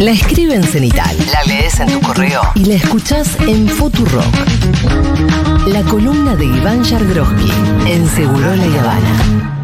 [0.00, 1.14] La escribe en cenital.
[1.30, 2.40] La lees en tu correo.
[2.54, 4.24] Y la escuchás en Futurock.
[5.66, 7.50] La columna de Iván Yargroski
[7.86, 9.59] en Seguro La Habana.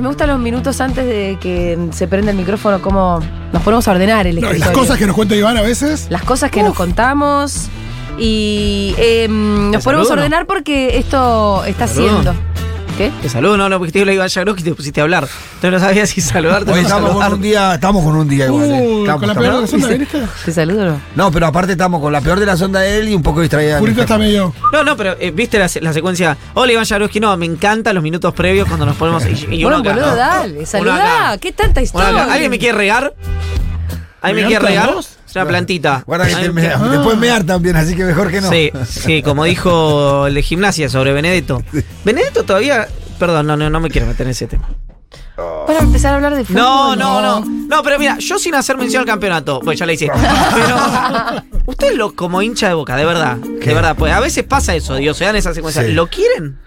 [0.00, 3.20] Me gustan los minutos antes de que se prenda el micrófono, cómo
[3.52, 6.06] nos ponemos a ordenar el No, y las cosas que nos cuenta Iván a veces.
[6.10, 7.68] Las cosas que nos contamos.
[8.18, 12.34] Y eh, nos ¿Te ponemos a ordenar porque esto está haciendo.
[12.96, 13.12] ¿Qué?
[13.20, 15.28] Te saludo, no, no, porque te digo la Iván Yagroski y te pusiste a hablar.
[15.56, 18.46] Entonces no sabía si saludarte o no estamos con un día, estamos con un día
[18.46, 18.70] igual.
[18.70, 18.80] eh.
[18.80, 20.22] Uh, Estamos- con la peor de las ondas, ¿viniste?
[20.46, 21.00] ¿Te saludo o no?
[21.14, 23.42] No, pero aparte estamos con la peor de la sonda de él y un poco
[23.42, 23.78] distraída.
[23.80, 24.54] Purito está medio.
[24.72, 26.38] No, no, pero eh, viste la, la secuencia.
[26.54, 29.24] Hola Iván Yagroski, no, me encantan los minutos previos cuando nos ponemos.
[29.26, 30.16] Y, y uno bueno, acá, boludo, ¿no?
[30.16, 31.36] dale, saludá.
[31.38, 32.32] ¿Qué tanta historia?
[32.32, 33.12] ¿Alguien me quiere regar?
[34.22, 34.94] ¿Alguien me quiere ¿Regarte regar?
[34.94, 35.18] vos?
[35.28, 36.02] Es una plantita.
[36.06, 36.78] Guarda que te ¿Alguien mea.
[36.78, 38.50] me- Después mear también, así que mejor que no.
[38.50, 41.62] Sí, sí, como dijo el de gimnasia sobre Benedetto.
[42.04, 42.86] Benedetto todavía.
[43.18, 44.68] Perdón, no, no, no me quiero meter en ese tema.
[45.66, 46.62] Para empezar a hablar de fútbol.
[46.62, 47.44] No, no, no.
[47.44, 50.10] No, pero mira, yo sin hacer mención al campeonato, pues ya le hice.
[50.54, 50.76] Pero
[51.66, 53.36] usted lo como hincha de boca, de verdad.
[53.36, 55.86] De verdad, pues a veces pasa eso, Dios, se dan esas secuencias.
[55.86, 55.92] Sí.
[55.92, 56.58] ¿Lo quieren?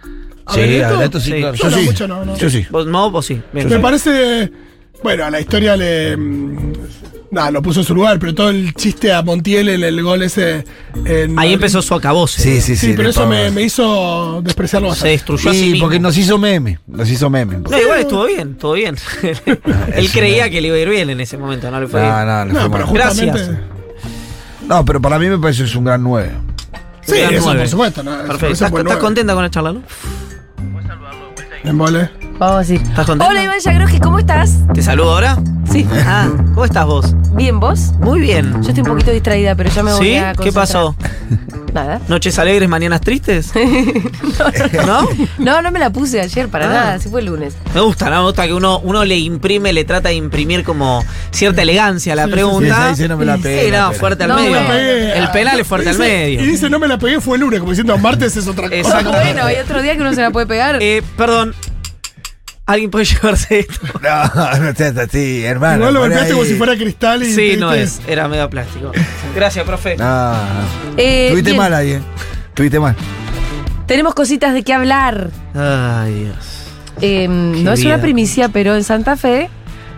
[0.46, 0.90] ¿A Sí, Benedetto?
[0.92, 1.38] Benedetto sí, Sí.
[1.40, 1.56] claro.
[1.56, 1.86] Yo Yo no, sí.
[1.86, 2.38] mucho no, no.
[2.38, 2.68] Yo sí.
[2.70, 3.10] ¿Vos no?
[3.12, 3.42] ¿Vos sí?
[3.54, 3.70] Bien.
[3.70, 4.52] Me parece.
[5.02, 6.16] Bueno, a la historia le.
[7.32, 10.24] Nada, lo puso en su lugar, pero todo el chiste a Montiel en el gol
[10.24, 10.66] ese.
[11.06, 11.54] en Ahí Madrid.
[11.54, 12.42] empezó su acabose.
[12.42, 12.88] Sí, sí, sí.
[12.88, 15.12] Sí, pero le eso me, me hizo despreciarlo Se bastante.
[15.12, 15.86] destruyó a sí Sí, mismo.
[15.86, 16.80] porque nos hizo meme.
[16.88, 17.58] Nos hizo meme.
[17.60, 18.96] No, igual estuvo bien, estuvo bien.
[19.94, 20.52] Él creía no.
[20.52, 22.12] que le iba a ir bien en ese momento, no le fue bien.
[22.12, 22.92] No, no, No, fue pero.
[22.94, 23.50] Gracias.
[24.68, 26.32] No, pero para mí me parece que es un gran 9.
[27.02, 27.60] Sí, Gran eso nueve.
[27.62, 28.04] por supuesto.
[28.04, 28.12] ¿no?
[28.18, 28.48] Perfecto.
[28.54, 29.84] eso ¿Estás, contenta con la charla, no?
[31.64, 32.10] En vole.
[32.40, 32.82] Vamos a decir.
[32.82, 33.28] ¿Estás contenta?
[33.28, 34.60] Hola Iván Yagroski, ¿cómo estás?
[34.74, 35.38] ¿Te saludo ahora?
[35.72, 35.86] Sí.
[36.06, 37.14] Ah, ¿cómo estás vos?
[37.36, 37.92] Bien, ¿vos?
[38.00, 38.54] Muy bien.
[38.64, 40.16] Yo estoy un poquito distraída, pero ya me voy ¿Sí?
[40.16, 40.64] a ¿Qué concentrar.
[40.66, 40.96] pasó?
[41.74, 42.02] Nada.
[42.08, 43.52] ¿Noches alegres, mañanas tristes?
[44.88, 45.08] ¿No?
[45.38, 46.74] No, no me la puse ayer para Ah.
[46.74, 47.54] nada, así fue el lunes.
[47.76, 48.18] Me gusta, ¿no?
[48.18, 52.16] Me gusta que uno, uno le imprime, le trata de imprimir como cierta elegancia a
[52.16, 52.84] la Sí, sí, pregunta.
[52.86, 54.58] sí, dice, no me la pegué, Sí, no, fuerte al No, medio.
[55.14, 56.42] El penal es fuerte al Dice- medio.
[56.44, 58.76] Y dice, no me la pegué, fue el lunes, como diciendo, martes es otra cosa.
[58.76, 59.12] Exacto.
[59.12, 60.78] Bueno, hay otro día que uno se la puede pegar.
[60.82, 61.54] Eh, perdón.
[62.70, 63.80] ¿Alguien puede llevarse esto?
[64.02, 65.78] No, no seas así, hermano.
[65.78, 67.34] Igual lo golpeaste como si fuera cristal y.
[67.34, 68.00] Sí, no es.
[68.08, 68.92] Era medio plástico.
[69.36, 69.98] Gracias, profe.
[69.98, 70.38] No, no.
[70.96, 72.02] Eh, Tuviste bien, mal ahí, ¿eh?
[72.54, 72.96] Tuviste mal.
[73.88, 75.32] Tenemos cositas de qué hablar.
[75.56, 76.36] Ay, Dios.
[77.02, 77.96] Eh, no es vida.
[77.96, 79.50] una primicia, pero en Santa Fe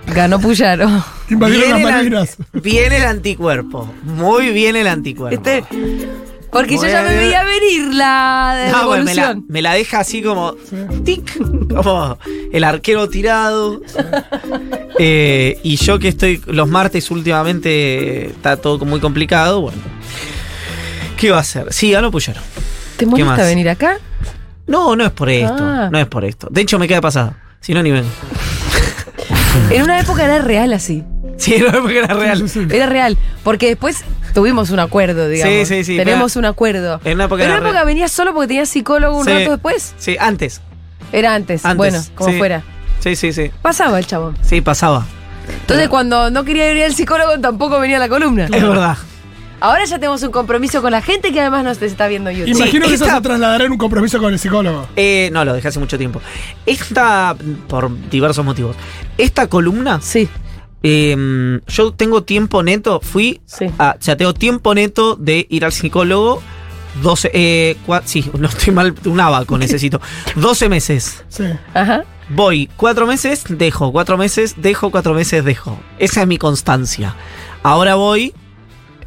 [0.08, 0.88] ganó Puyaro.
[1.30, 2.38] Invadieron las Malvinas.
[2.54, 3.94] viene el anticuerpo.
[4.04, 5.36] Muy bien el anticuerpo.
[5.36, 5.66] Este,
[6.52, 9.46] porque yo ya me veía venir la No, bueno, me, la, revolución.
[9.48, 10.56] me la deja así como
[11.06, 11.38] tic,
[11.74, 12.18] como
[12.52, 13.82] el arquero tirado.
[15.00, 19.78] Eh, y yo que estoy los martes últimamente está todo muy complicado, bueno.
[21.18, 21.72] ¿Qué va a hacer?
[21.72, 22.42] Sí, ganó Puyaro.
[22.98, 23.98] ¿Te molesta venir acá?
[24.68, 25.90] No, no es por esto, Ah.
[25.92, 26.48] no es por esto.
[26.52, 27.36] De hecho me queda pasado.
[27.60, 28.10] Si no ni vengo.
[29.70, 31.04] En una época era real así.
[31.38, 32.46] Sí, no es porque era real.
[32.72, 33.18] Era real.
[33.44, 34.04] Porque después
[34.34, 35.68] tuvimos un acuerdo, digamos.
[35.68, 37.00] Sí, sí, sí, Tenemos un acuerdo.
[37.04, 37.86] En una época Pero en era una época real.
[37.86, 39.32] venías solo porque tenías psicólogo un Sí.
[39.32, 39.94] rato después.
[39.98, 40.62] Sí, antes.
[41.12, 41.66] Era antes.
[41.66, 42.38] Antes, bueno, como sí.
[42.38, 42.64] fuera.
[43.00, 43.52] Sí, sí, sí.
[43.62, 44.38] Pasaba el chabón.
[44.42, 45.06] Sí, pasaba.
[45.62, 48.46] Entonces, cuando no quería venir el psicólogo, tampoco venía la columna.
[48.46, 48.98] Es verdad.
[49.60, 52.56] Ahora ya tenemos un compromiso con la gente que además nos está viendo en YouTube.
[52.58, 54.88] Imagino que eso se trasladará en un compromiso con el psicólogo.
[54.96, 56.20] Eh, no, lo dejé hace mucho tiempo.
[56.66, 57.36] Esta,
[57.68, 58.76] por diversos motivos.
[59.20, 60.28] Esta columna Sí,
[60.84, 63.66] Eh, yo tengo tiempo neto, fui, Sí.
[63.78, 66.42] a- o sea, tengo tiempo neto de ir al psicólogo.
[67.02, 70.02] 12, eh, cua- sí, no estoy mal, un abaco necesito.
[70.36, 71.24] 12 meses.
[71.30, 71.46] Sí.
[71.74, 72.04] ajá.
[72.34, 75.78] Voy cuatro meses, dejo, cuatro meses, dejo, cuatro meses, dejo.
[76.00, 77.14] Esa es mi constancia.
[77.62, 78.34] Ahora voy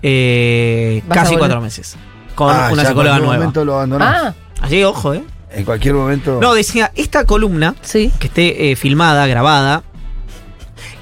[0.02, 1.96] eh, casi cuatro meses.
[2.34, 3.36] Con Ah, una ya en psicóloga cualquier nueva.
[3.38, 3.78] momento lo.
[4.04, 5.24] Ah, Así, ojo, ¿eh?
[5.50, 6.38] En cualquier momento.
[6.40, 8.10] No, decía, esta columna sí.
[8.18, 9.82] que esté eh, filmada, grabada.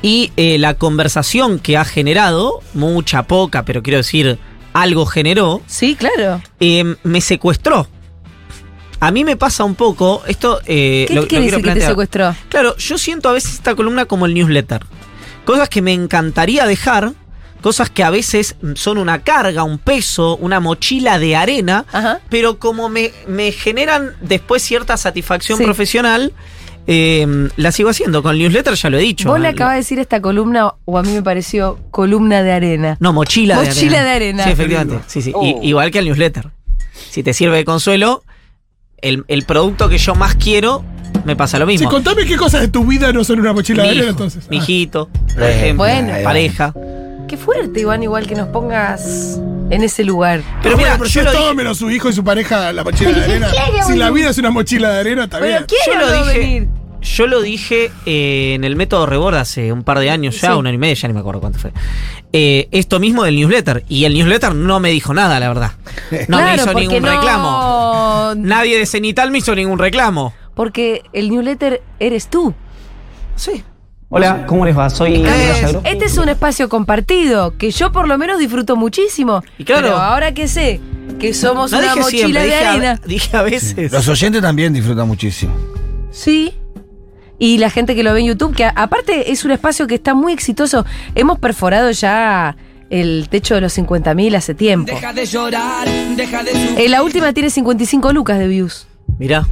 [0.03, 4.39] Y eh, la conversación que ha generado, mucha, poca, pero quiero decir,
[4.73, 6.43] algo generó, Sí, claro.
[6.61, 7.87] eh, me secuestró.
[9.01, 11.81] A mí me pasa un poco, esto eh, ¿Qué lo, lo quiere quiero decir que
[11.81, 12.37] te secuestró?
[12.49, 14.85] Claro, yo siento a veces esta columna como el newsletter.
[15.45, 17.13] Cosas que me encantaría dejar,
[17.61, 22.21] cosas que a veces son una carga, un peso, una mochila de arena, Ajá.
[22.29, 25.65] pero como me, me generan después cierta satisfacción Sí.
[25.65, 26.33] profesional,
[26.87, 28.23] eh, la sigo haciendo.
[28.23, 29.29] Con el newsletter ya lo he dicho.
[29.29, 32.97] Vos le acabas de decir esta columna, o a mí me pareció columna de arena.
[33.01, 34.05] No, mochila, de Mochila arena.
[34.05, 34.45] de arena.
[34.45, 35.05] Sí, efectivamente.
[35.07, 35.33] Sí, sí.
[35.35, 35.61] Oh.
[35.63, 36.51] igual que el newsletter.
[37.11, 38.23] Si te sirve de consuelo,
[38.99, 40.85] el, el producto que yo más quiero
[41.25, 41.91] Me pasa lo Sí, mismo.
[41.91, 44.49] contame qué cosas de tu vida no son una mochila mi de arena hijo, entonces.
[44.51, 44.61] mi Ah.
[44.63, 46.13] hijito, por ejemplo, bueno.
[46.25, 46.75] pareja.
[47.33, 49.41] Qué fuerte, Iván, igual que nos pongas
[49.71, 50.43] en ese lugar.
[50.63, 52.85] Pero mira, bueno, yo es lo todo dije- menos su hijo y su pareja la
[52.85, 53.49] mochila de arena.
[53.87, 55.65] Si la vida es una mochila de arena, está Pero bien.
[55.67, 56.69] ¿quién Yo lo dije- venir?
[57.01, 60.59] Yo lo dije eh, en el método Rebord hace un par de años ya, Sí.
[60.59, 61.73] un año y medio, ya ni me acuerdo cuánto fue.
[62.35, 63.83] Eh, esto mismo del newsletter.
[63.89, 65.73] Y el newsletter no me dijo nada, la verdad.
[66.29, 68.35] No me hizo ningún no- reclamo.
[68.37, 70.35] Nadie de Cenital me hizo ningún reclamo.
[70.55, 72.53] Porque el newsletter eres tú.
[73.37, 73.65] Sí.
[74.15, 74.91] Hola, ¿cómo les va?
[74.91, 75.25] Soy
[75.85, 79.43] este es un espacio compartido que yo por lo menos disfruto muchísimo.
[79.57, 79.83] Y claro.
[79.89, 80.81] Pero ahora que sé
[81.19, 82.91] que somos No una dije mochila siempre, de dije arena.
[83.03, 83.91] a, dije a veces.
[83.91, 85.55] Los oyentes también disfrutan muchísimo.
[86.11, 86.53] Sí.
[87.39, 89.95] Y la gente que lo ve en YouTube, que a- aparte es un espacio que
[89.95, 90.85] está muy exitoso.
[91.15, 92.55] Hemos perforado ya
[92.91, 94.93] el techo de los 50.000 hace tiempo.
[96.77, 98.87] Eh, la última tiene 55 lucas de views.
[99.19, 99.47] Mirá.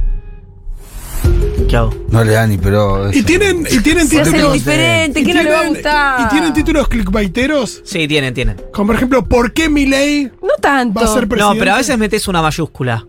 [1.71, 1.93] ¿Qué hago?
[2.09, 3.09] No le dan ni pero.
[3.13, 4.53] Y tienen, y tienen Se hace títulos.
[4.55, 6.21] diferente, y ¿qué no le va a tienen- gustar?
[6.21, 7.81] Y tienen títulos clickbaiteros.
[7.85, 8.57] Sí, tienen, tienen.
[8.73, 10.99] Como por ejemplo, ¿por qué Milei No tanto.
[10.99, 11.55] va a ser presidente?
[11.55, 13.07] No, pero a veces metes una mayúscula.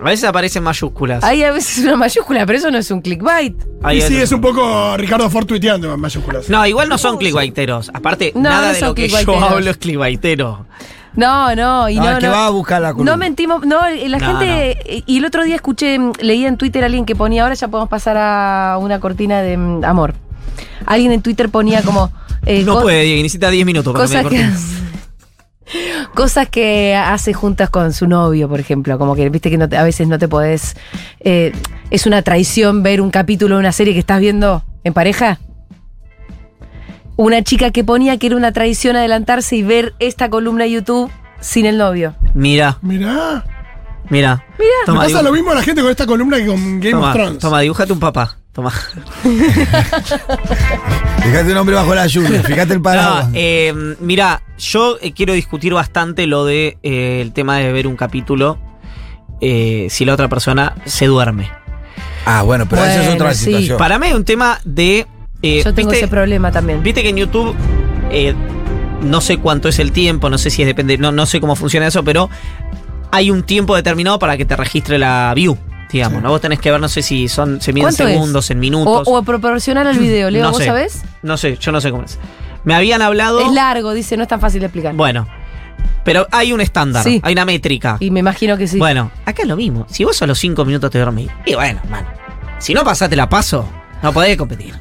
[0.00, 1.22] A veces aparecen mayúsculas.
[1.22, 3.54] Hay a veces una mayúscula, pero eso no es un clickbait.
[3.92, 6.48] Y sí, es un poco Ricardo Ford tuiteando en mayúsculas.
[6.50, 7.92] No, igual no son clickbaiteros.
[7.94, 9.52] Aparte, No, nada no de son lo que yo clickbaiteros.
[9.52, 10.66] hablo es clickbaitero.
[11.16, 12.32] No, no, y Ah, no, que no.
[12.32, 13.12] va a buscar la columna.
[13.12, 15.02] No mentimos, no, la No, gente.
[15.06, 17.68] Y el otro día escuché, mm, leí en Twitter a alguien que ponía, ahora ya
[17.68, 20.14] podemos pasar a una cortina de mm, amor.
[20.86, 22.10] Alguien en Twitter ponía como.
[22.46, 24.44] eh, No puede, Diego, necesita 10 minutos para Cosas que,
[26.14, 28.98] cosas que hace juntas con su novio, por ejemplo.
[28.98, 30.76] Como que viste que no te- a veces no te podés.
[31.20, 31.52] eh,
[31.90, 35.38] es una traición ver un capítulo de una serie que estás viendo en pareja.
[37.16, 41.10] Una chica que ponía que era una traición adelantarse y ver esta columna de YouTube
[41.40, 42.14] sin el novio.
[42.34, 43.44] Mira, Mirá.
[44.10, 44.44] mira.
[44.58, 44.82] Mirá.
[44.86, 47.08] Toma, Me pasa lo mismo a la gente con esta columna que con Game toma,
[47.08, 47.38] of Thrones.
[47.38, 48.36] toma, dibújate un papá.
[48.52, 48.70] Toma.
[51.22, 53.28] Fíjate un hombre bajo la lluvia, fíjate el paraguas.
[53.28, 57.86] No, eh, mira, yo eh, quiero discutir bastante lo de eh, el tema de ver
[57.86, 58.58] un capítulo
[59.40, 61.50] eh, si la otra persona se duerme.
[62.26, 63.46] ah, bueno, pero esa es Bueno, otra sí.
[63.46, 63.78] situación.
[63.78, 65.06] Para mí es un tema de.
[65.44, 66.82] Eh, Yo tengo ¿viste, ese problema también.
[66.82, 67.54] viste que en YouTube
[68.10, 68.34] eh,
[69.02, 71.56] no sé cuánto es el tiempo, no sé si es depende, no, no sé cómo
[71.56, 72.30] funciona eso, pero
[73.10, 75.56] hay un tiempo determinado para que te registre la view.
[75.92, 76.30] Digamos, ¿no?
[76.30, 79.02] Vos tenés que ver, no sé si son, se miden segundos, en O, minutos.
[79.06, 80.64] o proporcional al video, Leo, No ¿vos sé.
[80.64, 81.02] sabés?
[81.22, 82.18] No sé, yo no sé cómo es.
[82.64, 83.38] Me habían hablado.
[83.40, 84.94] Es largo, dice, no es tan fácil de explicar.
[84.94, 85.28] Bueno,
[86.02, 87.20] pero hay un estándar, Sí.
[87.22, 87.96] hay una métrica.
[88.00, 88.78] Y me imagino que sí.
[88.78, 89.86] Bueno, acá es lo mismo.
[89.88, 92.04] Si vos a los 5 minutos te dormís, y bueno, man.
[92.58, 93.68] Si no pasaste la paso,
[94.02, 94.74] no podés competir.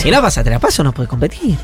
[0.00, 1.56] Si no pasaste la paso, no podés competir.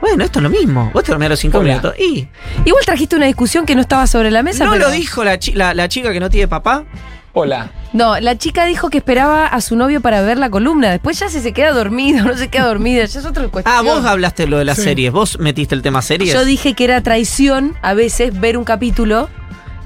[0.00, 0.90] Bueno, esto es lo mismo.
[0.94, 1.68] Vos te dormís a los 5 Hola.
[1.68, 1.94] minutos.
[1.98, 2.28] Y
[2.64, 4.64] Igual trajiste una discusión que no estaba sobre la mesa.
[4.64, 6.84] no pero- lo dijo la, chi- la, la chica que no tiene papá.
[7.32, 7.70] Hola.
[7.92, 10.90] No, la chica dijo que esperaba a su novio para ver la columna.
[10.90, 13.74] Después ya si se queda dormido, no se queda dormida, ya es otra cuestión.
[13.76, 14.84] Ah, vos hablaste lo de las Sí.
[14.84, 15.12] series.
[15.12, 16.32] Vos metiste el tema series.
[16.34, 19.28] Yo dije que era traición a veces ver un capítulo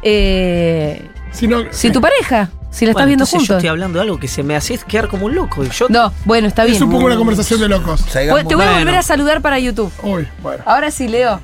[0.02, 3.56] eh, Si no, sin tu pareja, si la estás Bueno, viendo entonces Yo juntos.
[3.58, 5.62] estoy hablando de algo que se me hace quedar como un loco.
[5.64, 6.74] y Yo No, bueno, está bien.
[6.74, 8.04] es un poco una conversación de locos.
[8.30, 9.92] Bueno, Te voy a volver a saludar para YouTube.
[10.02, 10.64] Uy, bueno.
[10.66, 11.38] Ahora sí, Leo.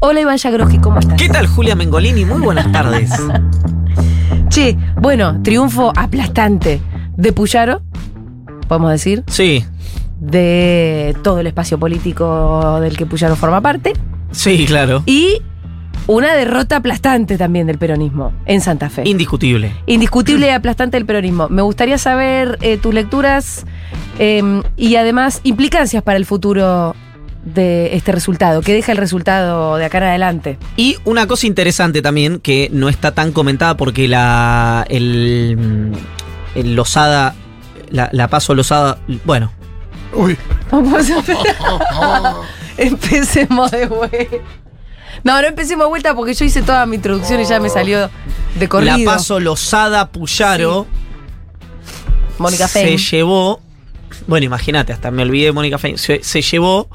[0.00, 1.16] Hola Iván Yagroski, ¿cómo estás?
[1.20, 2.24] ¿Qué tal, Julia Mengolini?
[2.24, 3.10] Muy buenas tardes.
[4.48, 6.80] Che, bueno, triunfo aplastante
[7.16, 7.82] de Puyaro,
[8.66, 9.64] podemos decir, Sí,
[10.20, 13.92] de todo el espacio político del que Puyaro forma parte,
[14.30, 15.02] sí, claro.
[15.06, 15.42] y
[16.08, 19.02] una derrota aplastante también del peronismo en Santa Fe.
[19.06, 19.72] Indiscutible.
[19.86, 21.48] Indiscutible y aplastante del peronismo.
[21.48, 23.64] Me gustaría saber eh, tus lecturas
[24.18, 26.96] eh, y además implicancias para el futuro
[27.44, 30.58] de este resultado, que deja el resultado de acá en adelante.
[30.76, 34.84] Y una cosa interesante también, que no está tan comentada porque la.
[34.88, 35.92] El.
[36.54, 37.34] El Losada.
[37.90, 38.98] La, la paso Losada.
[39.24, 39.52] Bueno,
[40.12, 40.36] Uy.
[40.70, 42.34] Vamos a
[42.78, 44.36] Empecemos de vuelta.
[45.24, 48.10] No, no empecemos de vuelta porque yo hice toda mi introducción y ya me salió
[48.58, 48.96] de corrido.
[48.98, 50.86] la paso Losada Puyaro
[52.38, 52.98] Mónica se Fein.
[52.98, 53.60] llevó.
[54.26, 55.98] Bueno, imagínate, hasta me olvidé de Mónica Fein.
[55.98, 56.88] Se, se llevó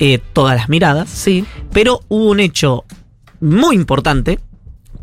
[0.00, 1.08] eh, todas las miradas.
[1.08, 1.44] Sí.
[1.72, 2.84] Pero hubo un hecho
[3.40, 4.38] muy importante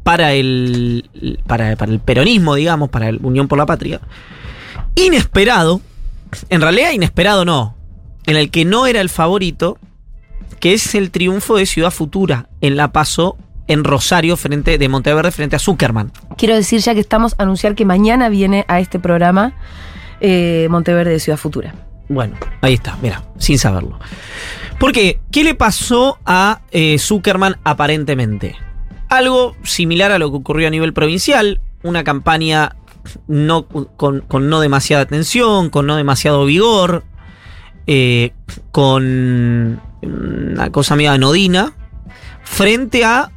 [0.04, 4.02] para el, para, para el peronismo, digamos, para el Unión por la Patria.
[4.96, 5.82] Inesperado,
[6.50, 7.76] en realidad inesperado no,
[8.26, 9.78] en el que no era el favorito,
[10.60, 13.38] que es el triunfo de Ciudad Futura en La Paso,
[13.68, 16.12] en Rosario, frente de Monteverde, frente a Zuckerman.
[16.38, 19.54] Quiero decir ya que estamos a anunciar que mañana viene a este programa
[20.22, 21.76] eh, Monteverde de Ciudad Futura.
[22.10, 24.00] Bueno, ahí está, mira, sin saberlo.
[24.80, 25.20] ¿Por qué?
[25.32, 28.56] ¿Qué le pasó a eh, Zuckerman aparentemente?
[29.10, 32.76] Algo similar a lo que ocurrió a nivel provincial, una campaña
[33.28, 37.04] no, con, con no demasiada tensión, con no demasiado vigor,
[37.88, 38.34] eh,
[38.72, 41.74] con una cosa media anodina,
[42.44, 43.32] frente a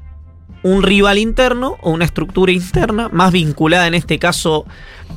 [0.63, 4.65] un rival interno o una estructura interna, más vinculada en este caso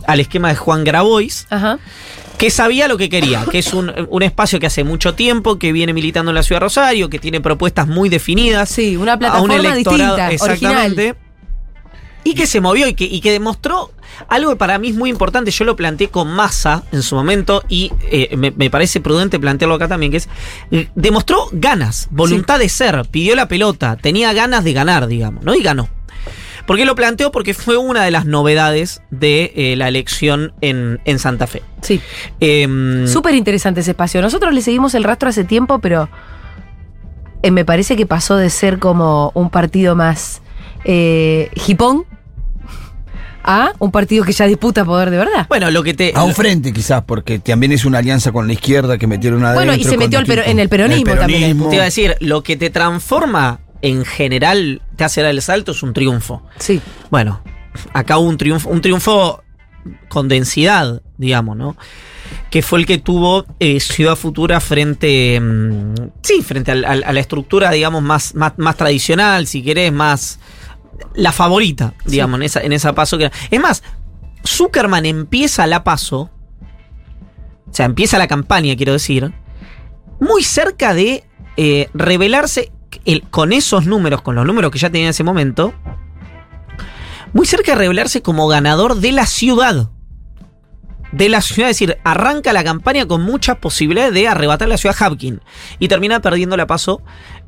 [0.08, 1.78] al esquema de Juan Grabois, Ajá.
[2.38, 5.72] que sabía lo que quería, que es un, un espacio que hace mucho tiempo, que
[5.72, 8.70] viene militando en la ciudad de Rosario, que tiene propuestas muy definidas.
[8.70, 11.02] Sí, una a un plataforma electorado, distinta, exactamente.
[11.10, 11.25] original.
[12.26, 13.92] Y que se movió y que, y que demostró
[14.28, 15.52] algo que para mí es muy importante.
[15.52, 19.76] Yo lo planteé con masa en su momento y eh, me, me parece prudente plantearlo
[19.76, 20.28] acá también, que es,
[20.72, 25.56] eh, demostró ganas, voluntad de ser, pidió la pelota, tenía ganas de ganar, digamos, ¿no?
[25.56, 25.88] Y ganó.
[26.66, 27.32] ¿Por qué lo planteo?
[27.32, 31.62] Porque fue una de las novedades de eh, la elección en, en Santa Fe.
[31.82, 32.02] Sí.
[32.40, 34.22] Em, Súper interesante ese espacio.
[34.22, 36.10] Nosotros le seguimos el rastro hace tiempo, pero
[37.44, 40.42] eh, me parece que pasó de ser como un partido más
[40.86, 42.06] eh, hipón
[43.44, 45.46] a un partido que ya disputa poder de verdad.
[45.48, 46.12] bueno, lo que te...
[46.16, 49.66] A un frente quizás, porque también es una alianza con la izquierda que metieron adentro.
[49.66, 51.60] Bueno, y se metió el pero- en el peronismo también.
[51.70, 55.74] Te iba a decir, lo que te transforma en general, te hace dar el salto,
[55.74, 56.42] es un triunfo.
[56.58, 56.82] Sí.
[57.12, 57.42] Bueno,
[57.94, 59.44] acá hubo un triunfo, un triunfo
[60.08, 61.78] con densidad, digamos, ¿no?
[62.50, 65.40] Que fue el que tuvo eh, Ciudad Futura frente.
[65.40, 70.40] mm, sí, frente a la estructura, digamos, más, más, más tradicional, si querés, más.
[71.14, 73.32] La favorita, digamos, en, esa, en esa paso que.
[73.52, 73.84] Es más,
[74.46, 76.30] Zuckerman empieza la paso.
[77.70, 79.34] O sea, empieza la campaña, quiero decir.
[80.20, 81.24] Muy cerca de
[81.58, 82.72] eh, revelarse
[83.06, 85.74] el- con esos números, con los números que ya tenía en ese momento
[87.34, 89.90] muy cerca de revelarse como ganador de la ciudad.
[91.12, 94.96] De la ciudad, es decir, arranca la campaña con muchas posibilidades de arrebatar la ciudad
[94.98, 95.42] Hapkin
[95.80, 97.02] y termina perdiendo la paso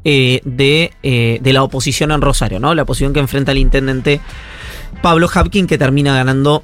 [0.09, 2.73] eh, de, eh, de la oposición en Rosario, ¿no?
[2.73, 4.21] La oposición que enfrenta al intendente
[5.01, 6.63] Pablo Hapkin, que termina ganando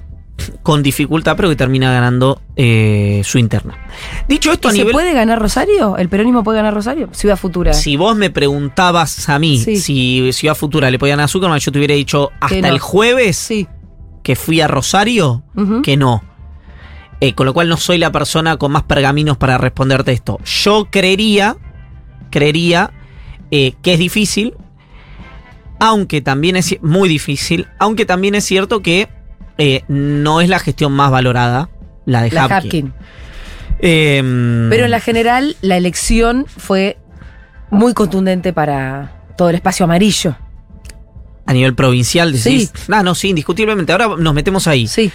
[0.62, 3.77] con dificultad, pero que termina ganando eh, su interna.
[4.29, 4.93] Dicho esto, ¿Y a se nivel.
[4.93, 5.97] puede ganar Rosario?
[5.97, 7.09] ¿El peronismo puede ganar Rosario?
[7.12, 7.73] Ciudad Futura.
[7.73, 9.75] Si vos me preguntabas a mí Sí.
[9.75, 12.67] si Ciudad Futura le podía ganar a Zuckerman, yo te hubiera dicho hasta no.
[12.69, 13.67] el jueves Sí.
[14.23, 15.43] que fui a Rosario
[15.83, 16.23] que no.
[17.19, 20.39] Eh, con lo cual no soy la persona con más pergaminos para responderte esto.
[20.45, 21.57] Yo creería,
[22.31, 22.91] creería
[23.55, 24.55] eh, que es difícil,
[25.79, 29.10] aunque también es muy difícil, aunque también es cierto que
[29.60, 31.69] eh, no es la gestión más valorada,
[32.07, 32.88] la de La Hapkin.
[32.88, 32.93] Hapkin.
[33.77, 36.98] Em, Pero en la general, la elección fue
[37.69, 40.36] muy contundente para todo el espacio amarillo.
[41.45, 42.72] a nivel provincial decís.
[42.74, 42.91] Sí.
[42.91, 43.91] Ah, no, sí, indiscutiblemente.
[43.91, 44.88] Ahora nos metemos ahí.
[44.88, 45.12] Sí.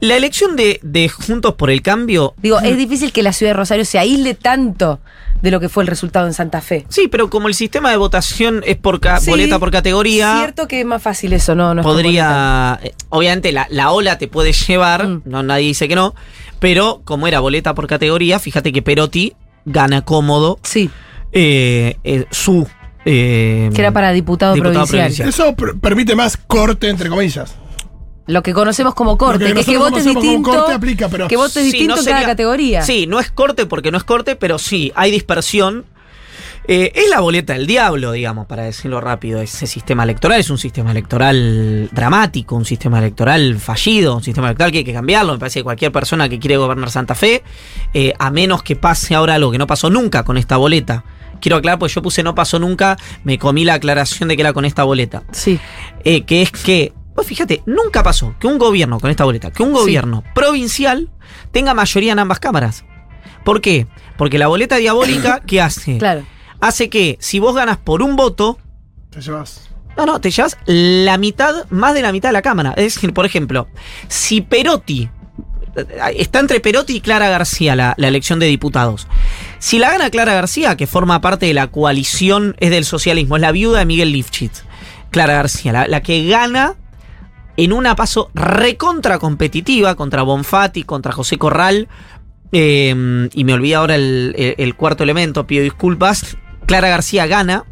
[0.00, 2.34] La elección de, de Juntos por el Cambio.
[2.42, 4.98] Digo, es difícil que la ciudad de Rosario se aísle tanto
[5.42, 6.84] de lo que fue el resultado en Santa Fe.
[6.88, 10.36] Sí, pero como el sistema de votación es por ca- Sí, boleta por categoría.
[10.38, 12.78] Cierto que es más fácil eso, no, no es podría.
[12.82, 15.22] eh, Obviamente la, la ola te puede llevar, Mm.
[15.26, 16.14] no nadie dice que no,
[16.58, 20.90] pero como era boleta por categoría, fíjate que Perotti gana cómodo Sí,
[21.32, 22.66] eh, eh, su.
[23.04, 25.12] eh, que era para diputado, Diputado provincial.
[25.12, 25.28] provincial.
[25.28, 27.54] Eso per- permite más corte, entre comillas.
[28.28, 30.50] Lo que conocemos como corte, Lo que que, es que votes distinto.
[30.50, 32.82] corte aplica, pero- que votes Sí, distinto no en cada categoría.
[32.82, 35.84] Sí, no es corte porque no es corte, pero sí, hay dispersión.
[36.70, 39.40] Eh, es la boleta del diablo, digamos, para decirlo rápido.
[39.40, 44.72] Ese sistema electoral es un sistema electoral dramático, un sistema electoral fallido, un sistema electoral
[44.72, 45.32] que hay que cambiarlo.
[45.32, 47.42] Me parece que cualquier persona que quiere gobernar Santa Fe,
[47.94, 51.04] eh, a menos que pase ahora algo que no pasó nunca con esta boleta.
[51.40, 54.52] Quiero aclarar, porque yo puse no pasó nunca, me comí la aclaración de que era
[54.52, 55.22] con esta boleta.
[55.32, 55.58] Sí.
[56.04, 59.64] Eh, que es que, pues fíjate, nunca pasó que un gobierno, con esta boleta, que
[59.64, 59.74] un Sí.
[59.74, 61.10] gobierno provincial
[61.50, 62.84] tenga mayoría en ambas cámaras.
[63.44, 63.88] ¿Por qué?
[64.16, 65.98] Porque la boleta diabólica, ¿qué hace?
[65.98, 66.22] Claro.
[66.60, 68.56] Hace que si vos ganas por un voto,
[69.10, 69.68] Te llevas.
[69.96, 72.70] no, no, te llevas la mitad, más de la mitad de la cámara.
[72.76, 73.66] Es decir, por ejemplo,
[74.06, 75.10] si Perotti,
[76.14, 79.08] está entre Perotti y Clara García la, la elección de diputados.
[79.58, 83.42] Si la gana Clara García, que forma parte de la coalición, es del socialismo, es
[83.42, 84.62] la viuda de Miguel Lifchitz.
[85.10, 86.74] Clara García, la, la que gana
[87.58, 91.88] en una paso recontra competitiva contra Bonfatti, contra José Corral.
[92.52, 96.36] eh, y me olvidé ahora el, cuarto elemento, pido disculpas.
[96.66, 97.64] Clara García gana.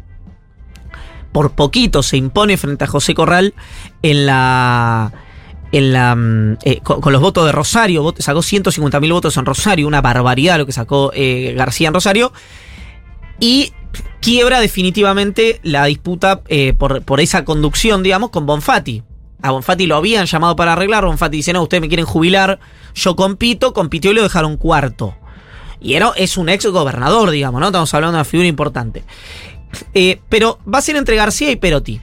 [1.31, 3.53] Por poquito se impone frente a José Corral
[4.01, 5.13] en la.
[5.71, 8.13] En la mm, eh, con, los votos de Rosario.
[8.17, 9.87] sacó 150.000 votos en Rosario.
[9.87, 12.33] Una barbaridad lo que sacó eh, García en Rosario.
[13.39, 13.71] Y
[14.19, 19.03] quiebra definitivamente la disputa eh, por, por esa conducción, digamos, con Bonfatti.
[19.41, 21.05] A Bonfatti lo habían llamado para arreglar.
[21.05, 22.59] Bonfatti dice: No, ustedes me quieren jubilar.
[22.95, 23.73] Yo compito.
[23.73, 25.15] Compitió y lo dejaron cuarto.
[25.79, 27.67] Y era, es un ex gobernador, digamos, ¿no?
[27.67, 29.03] Estamos hablando de una figura importante.
[29.93, 32.01] Eh, pero va a ser entre García y Perotti.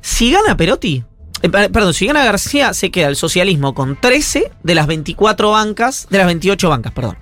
[0.00, 1.04] Si gana Perotti,
[1.42, 5.50] eh, per- perdón, si gana García, se queda el socialismo con 13 de las 24
[5.52, 7.16] bancas, de las 28 bancas, perdón.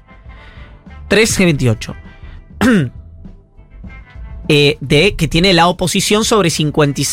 [1.09, 1.95] 13, 28.
[4.51, 7.05] Eh, de que tiene la oposición sobre 50 y-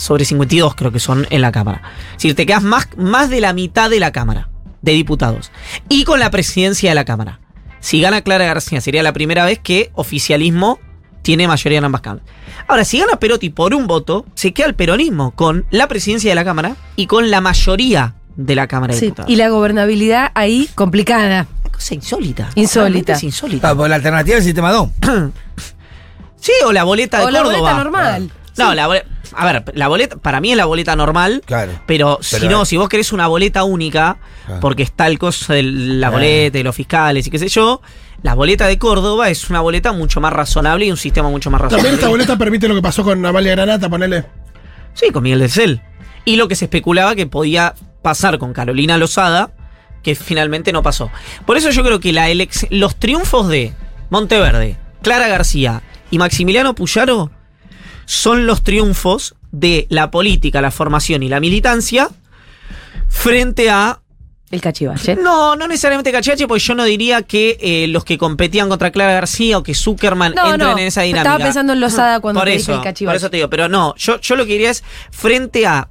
[0.00, 1.82] sobre 52 creo que son en la Cámara.
[2.12, 4.48] Es decir, te quedas más, más de la mitad de la Cámara
[4.82, 5.52] de diputados.
[5.88, 7.40] Y con la presidencia de la Cámara.
[7.80, 10.78] Si gana Clara García, sería la primera vez que oficialismo
[11.22, 12.26] tiene mayoría en ambas cámaras.
[12.66, 16.34] Ahora, si gana Perotti por un voto, se queda el peronismo con la presidencia de
[16.34, 19.30] la Cámara y con la mayoría de la Cámara de Diputados.
[19.30, 21.46] y la gobernabilidad ahí complicada.
[21.62, 22.48] Una cosa insólita.
[22.54, 23.12] Insólita.
[23.14, 23.68] Es insólita.
[23.70, 24.90] Ah, por la alternativa del sistema DOM.
[26.40, 27.58] Sí, o la boleta de O la Córdoba.
[27.58, 28.30] boleta normal.
[28.56, 29.06] No, la boleta.
[29.34, 31.42] A ver, la boleta, para mí es la boleta normal.
[31.46, 31.72] Claro.
[31.86, 34.60] Pero, si Pero no, hay- si vos querés una boleta única, Claro.
[34.60, 36.12] porque está el coso de la Claro.
[36.14, 37.80] boleta y los fiscales y qué sé yo,
[38.22, 41.60] la boleta de Córdoba es una boleta mucho más razonable y un sistema mucho más
[41.60, 41.82] razonable.
[41.82, 44.24] También esta boleta permite lo que pasó con Amalia Granata, ponele.
[44.94, 45.80] Sí, con Miguel del Cel.
[46.24, 49.52] Y lo que se especulaba que podía pasar con Carolina Lozada,
[50.02, 51.10] que finalmente no pasó.
[51.46, 52.26] Por eso yo creo que la
[52.70, 53.72] los triunfos de
[54.10, 57.30] Monteverde, Clara García y Maximiliano Puyaro
[58.10, 62.08] son los triunfos de la política, la formación y la militancia
[63.08, 64.00] frente a
[64.50, 65.14] El cachivache.
[65.14, 69.12] no, no necesariamente Cachiache, porque yo no diría que eh, los que competían contra Clara
[69.12, 70.78] García o que Zuckerman No, entren no.
[70.78, 71.30] en esa dinámica.
[71.30, 73.10] Estaba pensando en Lozada cuando por te eso, dije el cachivache.
[73.12, 75.88] Por eso te digo, pero no, yo, yo lo que diría es frente a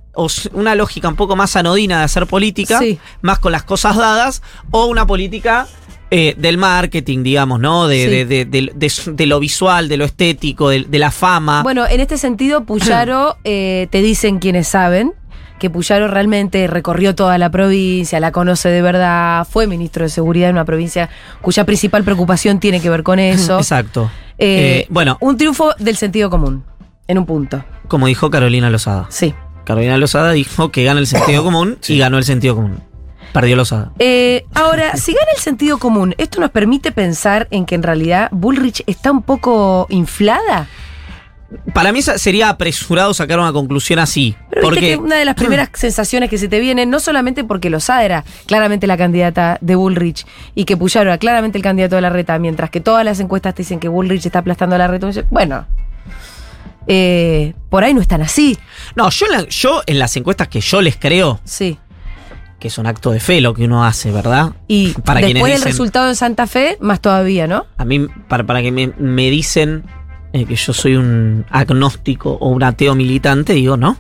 [0.51, 2.99] una lógica un poco más anodina de hacer política, Sí.
[3.21, 5.67] más con las cosas dadas, o una política
[6.11, 7.87] eh, del marketing, digamos, ¿no?
[7.87, 8.09] De, Sí.
[8.25, 8.71] de, de-
[9.13, 11.61] de- lo visual, de lo estético, de, de la fama.
[11.63, 15.13] Bueno, en este sentido, Puyaro, eh, te dicen quienes saben,
[15.59, 20.49] que Puyaro realmente recorrió toda la provincia, la conoce de verdad, fue ministro de Seguridad
[20.49, 21.09] en una provincia
[21.41, 23.57] cuya principal preocupación tiene que ver con eso.
[23.57, 24.09] Exacto.
[24.37, 26.63] Eh, Eh, bueno, Un triunfo del sentido común,
[27.07, 27.63] en un punto.
[27.89, 29.05] como dijo Carolina Lozada.
[29.09, 29.33] Sí.
[29.65, 32.79] Carolina Lozada dijo que gana el sentido común y ganó el sentido común.
[33.33, 33.91] Perdió Lozada.
[33.99, 38.29] Eh, ahora, si gana el sentido común, ¿esto nos permite pensar en que en realidad
[38.31, 40.67] Bullrich está un poco inflada?
[41.73, 44.35] Para mí sería apresurado sacar una conclusión así.
[44.51, 47.43] Pero viste porque que una de las primeras sensaciones que se te vienen, no solamente
[47.43, 51.95] porque Lozada era claramente la candidata de Bullrich y que Puyaro era claramente el candidato
[51.95, 54.79] de la reta, mientras que todas las encuestas te dicen que Bullrich está aplastando a
[54.79, 55.65] la reta, bueno,
[56.87, 58.57] eh, por ahí no están así.
[58.95, 61.77] No, yo en, la- yo en las encuestas que yo les creo, Sí.
[62.59, 64.51] Que es un acto de fe lo que uno hace, ¿verdad?
[64.67, 67.65] Y Para después del dicen- resultado en Santa Fe, más todavía, ¿no?
[67.77, 69.83] A mí, para, para que me, me dicen
[70.33, 73.97] eh, que yo soy un agnóstico o un ateo militante, digo, no.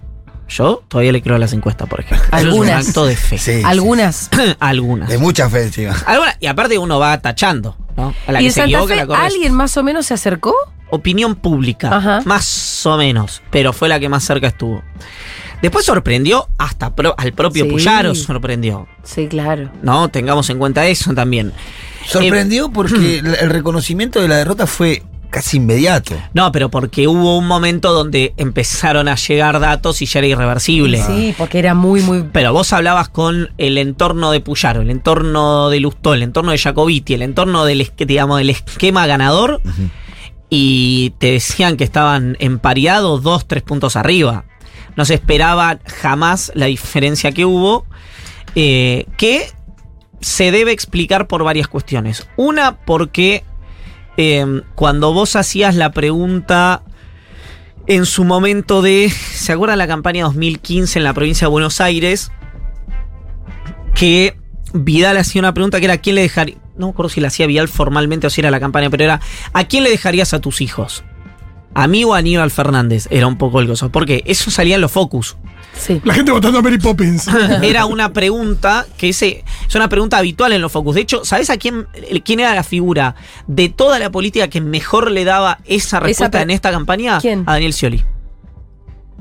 [0.47, 2.27] Yo todavía le creo a las encuestas, por ejemplo.
[2.31, 2.79] Algunas.
[2.79, 3.37] es un acto de fe.
[3.37, 4.29] Sí, Algunas.
[4.59, 5.07] Algunas.
[5.09, 5.95] De mucha fe encima.
[6.07, 6.37] Algunas.
[6.39, 8.15] Y aparte uno va tachando, ¿no?
[8.25, 9.25] A la ¿Y que en se Santa equivoca Fe la corre.
[9.27, 10.55] alguien más o menos se acercó?
[10.91, 12.21] opinión pública, Ajá.
[12.25, 14.81] más o menos, pero fue la que más cerca estuvo.
[15.61, 17.69] Después sorprendió hasta pro- al propio Sí.
[17.71, 18.87] Puyaro, sorprendió.
[19.03, 19.69] Sí, claro.
[19.81, 21.51] No, tengamos en cuenta eso también.
[22.07, 26.15] Sorprendió porque el el reconocimiento de la derrota fue casi inmediato.
[26.33, 31.03] No, pero porque hubo un momento donde empezaron a llegar datos y ya era irreversible.
[31.05, 32.23] Sí, porque era muy, muy...
[32.31, 36.57] Pero vos hablabas con el entorno de Puyaro, el entorno de Lustó, el entorno de
[36.57, 39.61] Jacobiti, el entorno del, digamos, del esquema ganador
[40.49, 44.45] y te decían que estaban empareados dos, tres puntos arriba.
[44.99, 47.85] No se esperaba jamás la diferencia que hubo,
[48.53, 49.49] eh, que
[50.19, 52.27] se debe explicar por varias cuestiones.
[52.35, 53.45] Una, porque
[54.17, 56.83] eh, cuando vos hacías la pregunta
[57.87, 62.33] en su momento de, ¿se acuerdan la campaña 2015 en la provincia de Buenos Aires?
[63.95, 64.35] Que
[64.73, 66.57] Vidal hacía una pregunta que era, ¿a quién le dejaría?
[66.75, 69.21] No me acuerdo si la hacía Vidal formalmente o si era la campaña, pero era,
[69.53, 71.05] ¿a quién le dejarías a tus hijos?
[71.73, 73.07] ¿A mí o a Aníbal Fernández?
[73.11, 73.91] Era un poco el gozo.
[73.91, 75.37] Porque eso salía en los focus.
[75.77, 76.01] Sí.
[76.03, 77.27] La gente votando a Mary Poppins.
[77.61, 80.95] Era una pregunta que ese, es una pregunta habitual en los focus.
[80.95, 81.87] De hecho, ¿sabes a quién,
[82.25, 83.15] quién era la figura
[83.47, 87.19] de toda la política que mejor le daba esa respuesta en esta campaña?
[87.21, 87.43] ¿Quién?
[87.45, 88.03] A Daniel Scioli.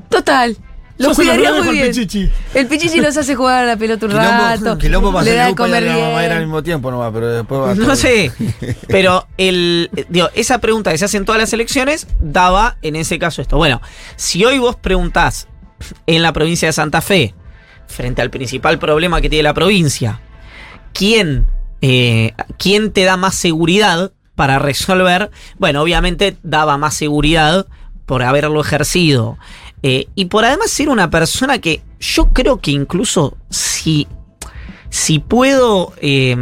[0.09, 0.57] Total.
[0.99, 1.87] Lo Yo se lo cuidaría muy bien.
[1.87, 2.29] Pichichi.
[2.53, 4.77] El Pichichi nos hace jugar a la pelota un rato.
[4.77, 8.33] Quilombo para le da de la al mismo tiempo nomás, pero después va No sé.
[8.89, 13.17] Pero el, digo, esa pregunta que se hace en todas las elecciones daba en ese
[13.17, 13.55] caso esto.
[13.55, 13.81] Bueno,
[14.17, 15.47] si hoy vos preguntás
[16.05, 17.33] en la provincia de Santa Fe,
[17.87, 20.19] frente al principal problema que tiene la provincia,
[20.91, 21.47] ¿quién,
[21.81, 25.31] eh, ¿quién te da más seguridad para resolver?
[25.57, 27.67] Bueno, obviamente daba más seguridad
[28.05, 29.37] por haberlo ejercido.
[29.83, 34.07] Eh, y por además ser una persona que yo creo que incluso si
[34.89, 35.93] si puedo.
[36.01, 36.35] eh,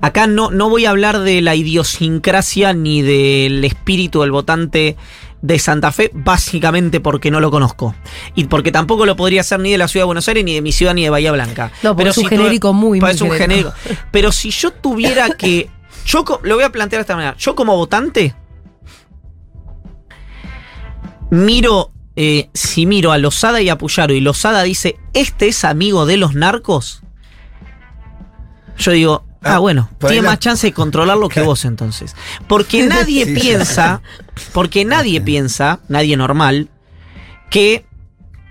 [0.00, 4.96] acá no, no voy a hablar de la idiosincrasia ni del espíritu del votante
[5.40, 7.94] de Santa Fe, básicamente porque no lo conozco.
[8.34, 10.62] Y porque tampoco lo podría hacer ni de la ciudad de Buenos Aires, ni de
[10.62, 11.70] mi ciudad, ni de Bahía Blanca.
[11.82, 13.72] No, porque es un si genérico muy, muy Es un genérico.
[14.10, 15.70] Pero si yo tuviera que.
[16.06, 17.36] Yo lo voy a plantear de esta manera.
[17.38, 18.34] Yo como votante.
[21.30, 21.92] Miro.
[22.20, 26.16] Eh, si miro a Lozada y a Puyaro y Lozada dice, este es amigo de
[26.16, 27.02] los narcos.
[28.76, 32.14] Yo digo, ah, Ah, bueno, tiene la- más chance de controlarlo que vos entonces.
[32.48, 33.34] Porque nadie Sí.
[33.40, 34.02] piensa,
[34.52, 36.68] porque nadie piensa, nadie normal,
[37.50, 37.84] que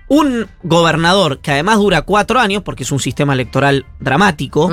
[0.08, 4.70] un gobernador que además dura cuatro años, porque es un sistema electoral dramático,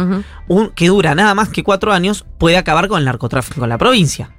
[0.48, 3.78] un, que dura nada más que cuatro años, puede acabar con el narcotráfico en la
[3.78, 4.32] provincia.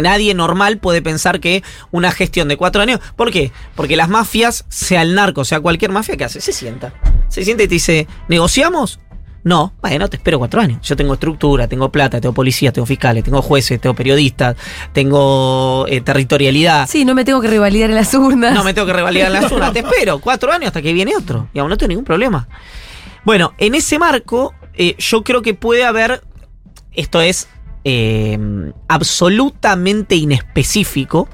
[0.00, 3.00] Nadie normal puede pensar que una gestión de cuatro años.
[3.16, 3.52] ¿Por qué?
[3.74, 6.40] Porque las mafias, sea el narco, sea cualquier mafia, ¿qué hace?
[6.40, 6.92] Se sienta.
[7.28, 9.00] Se sienta y te dice, ¿negociamos?
[9.44, 10.80] No, bueno, te espero cuatro años.
[10.82, 14.56] Yo tengo estructura, tengo plata, tengo policías, tengo fiscales, tengo jueces, tengo periodistas,
[14.92, 16.88] tengo eh, territorialidad.
[16.88, 18.52] Sí, no me tengo que revalidar en las urnas.
[18.52, 19.72] No me tengo que revalidar en la zona.
[19.72, 21.48] Te espero cuatro años hasta que viene otro.
[21.54, 22.48] Y aún no tengo ningún problema.
[23.24, 26.22] Bueno, en ese marco, eh, yo creo que puede haber.
[26.92, 27.48] Esto es
[27.88, 28.38] eh,
[28.88, 31.28] absolutamente inespecífico.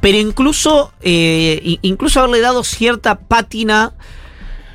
[0.00, 0.92] Pero incluso.
[1.00, 3.92] eh, incluso haberle dado cierta pátina.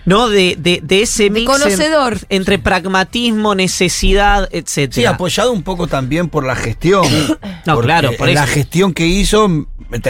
[0.06, 0.28] ¿No?
[0.28, 1.42] De, de, de ese De mix.
[1.50, 2.18] en- conocedor.
[2.28, 4.92] entre pragmatismo, necesidad, etc.
[4.92, 7.06] Sí, apoyado un poco también por la gestión.
[7.66, 9.48] No, claro, por La gestión que hizo,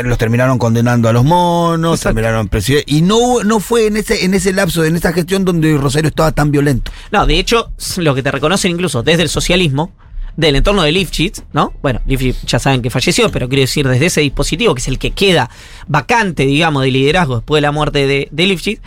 [0.04, 2.16] los terminaron condenando a los monos, Exacto.
[2.16, 2.86] terminaron presidente.
[2.92, 6.08] Y no, hubo- no fue en ese, en ese lapso, en esa gestión donde Rosario
[6.10, 6.92] estaba tan violento.
[7.12, 9.92] No, de hecho, lo que te reconocen incluso desde el socialismo,
[10.36, 11.74] del entorno de Lifshitz, ¿no?
[11.82, 14.98] Bueno, Lifshitz ya saben que falleció, pero quiero decir, desde ese dispositivo, que es el
[15.00, 15.50] que queda
[15.88, 18.82] vacante, digamos, de liderazgo después de la muerte de, de Lifshitz,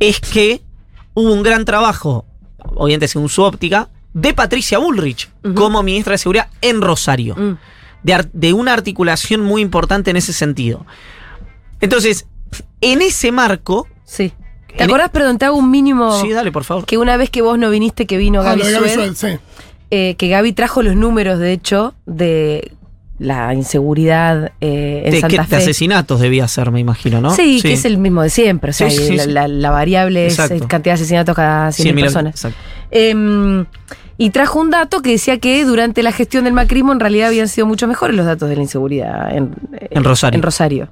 [0.00, 0.62] es que
[1.14, 2.24] hubo un gran trabajo,
[2.58, 7.36] obviamente según su óptica, de Patricia Bullrich como ministra de Seguridad en Rosario.
[7.36, 7.56] Mm.
[8.32, 10.84] De, una articulación muy importante en ese sentido.
[11.80, 12.26] Entonces,
[12.80, 13.86] en ese marco.
[14.04, 14.32] Sí.
[14.68, 16.20] ¿Te En- acordás, perdón, te hago un mínimo?
[16.20, 16.86] Sí, dale, por favor.
[16.86, 19.38] Que una vez que vos no viniste, que vino Ah, Gaby Sued, sí.
[19.90, 22.72] Eh, que Gaby trajo los números, de hecho, de
[23.18, 27.30] la inseguridad eh, en de, Santa que- de asesinatos debía ser, me imagino, ¿no?
[27.34, 28.70] Sí, que es el mismo de siempre.
[28.70, 29.30] O sea, Sí, sí, la, sí.
[29.30, 30.54] la- la variable es Exacto.
[30.54, 32.46] eh, cantidad de asesinatos cada 100.000 100.000 personas.
[32.90, 33.66] Em,
[34.16, 37.48] y trajo un dato que decía que durante la gestión del macrismo en realidad habían
[37.48, 40.36] sido mucho mejores los datos de la inseguridad en, eh, En Rosario.
[40.36, 40.88] en Rosario.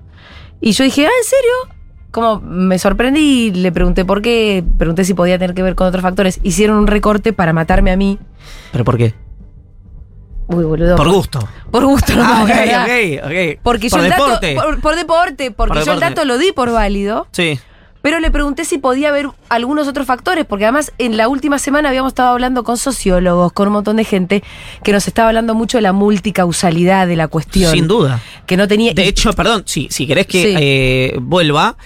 [0.61, 1.79] Y yo dije, ah, ¿en serio?
[2.11, 5.87] Como me sorprendí y le pregunté por qué, pregunté si podía tener que ver con
[5.87, 6.41] otros factores.
[6.43, 8.19] Hicieron un recorte para matarme a mí.
[8.73, 9.15] ¿Pero por qué?
[10.49, 10.97] Uy, boludo.
[10.97, 11.47] Por gusto.
[11.71, 12.85] Por gusto, Ah, nomás, ok, la verdad.
[12.85, 13.61] ok, ok.
[13.63, 14.55] Porque por yo el deporte.
[14.55, 14.67] dato.
[14.67, 16.15] Por, por deporte, porque Por yo el deporte.
[16.15, 17.27] dato lo di por válido.
[17.33, 17.59] Sí.
[18.01, 21.89] Pero le pregunté si podía haber algunos otros factores, porque además en la última semana
[21.91, 24.43] habíamos estado hablando con sociólogos, con un montón de gente
[24.85, 27.73] que nos estaba hablando mucho de la multicausalidad de la cuestión.
[27.73, 28.21] Sin duda.
[28.47, 28.95] Que no tenía.
[28.95, 30.55] De hecho, perdón, si, si querés que Sí.
[30.59, 31.77] eh, vuelva,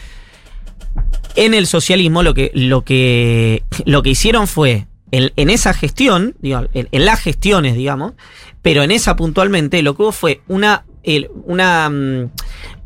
[1.35, 6.35] en el socialismo lo que, lo que, lo que hicieron fue, en, en esa gestión,
[6.41, 8.15] digo, en, en las gestiones, digamos,
[8.63, 12.31] pero en esa puntualmente, lo que hubo fue una, el- una, mm,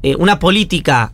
[0.03, 1.09] eh, una política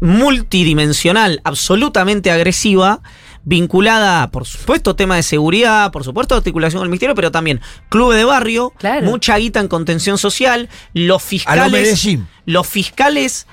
[0.00, 3.00] multidimensional, absolutamente agresiva,
[3.44, 8.18] vinculada, por supuesto, tema de seguridad, por supuesto, articulación con el ministerio, pero también clubes
[8.18, 9.06] de barrio, Claro.
[9.06, 12.26] mucha guita en contención social, los A fiscales lo Medellín.
[12.46, 13.46] los fiscales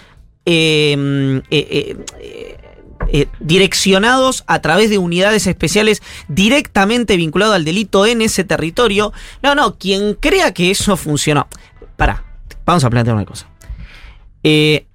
[0.45, 2.57] eh, eh, eh,
[3.11, 9.13] eh, direccionados a través de unidades especiales directamente vinculados al delito en ese territorio.
[9.43, 11.47] No, no, quien crea que eso funcionó.
[11.95, 12.23] Pará,
[12.65, 13.47] vamos a plantear una cosa.
[14.43, 14.85] Eh,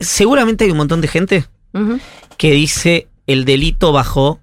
[0.00, 1.98] seguramente hay un montón de gente Ujú.
[2.36, 4.40] que dice el delito bajó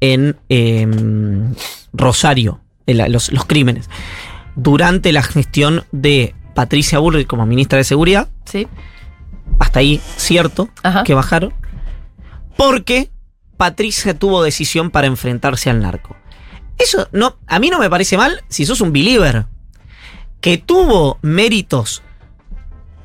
[0.00, 1.54] en em,
[1.92, 3.88] Rosario, en la- los, los crímenes,
[4.54, 8.28] durante la gestión de Patricia Bullrich como ministra de Seguridad.
[8.44, 8.68] Sí.
[9.58, 11.02] Hasta ahí cierto Ajá.
[11.04, 11.52] que bajaron.
[12.58, 13.08] Porque
[13.56, 16.16] Patricia tuvo decisión para enfrentarse al narco.
[16.76, 19.46] Eso no, a mí no me parece mal si sos un believer.
[20.40, 22.02] Que tuvo méritos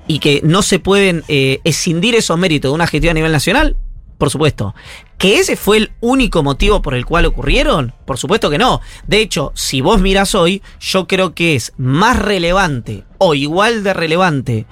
[0.08, 3.78] y que no se pueden eh, escindir esos méritos de una gestión a nivel nacional,
[4.18, 4.74] por supuesto.
[5.20, 7.94] ¿Que ese fue el único motivo por el cual ocurrieron?
[8.06, 8.82] Por supuesto que no.
[9.06, 13.94] De hecho, si vos mirás hoy, yo creo que es más relevante o igual de
[13.94, 14.66] relevante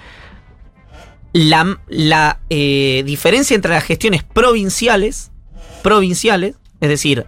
[1.33, 5.31] la, la, eh, diferencia entre las gestiones provinciales,
[5.83, 7.25] provinciales, es decir,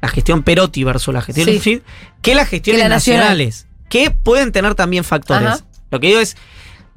[0.00, 1.82] la gestión Perotti versus la gestión Sí.
[2.22, 3.20] Que las gestiones Que la nacional.
[3.22, 5.46] nacionales, que pueden tener también factores.
[5.48, 5.64] Ajá.
[5.90, 6.36] Lo que digo es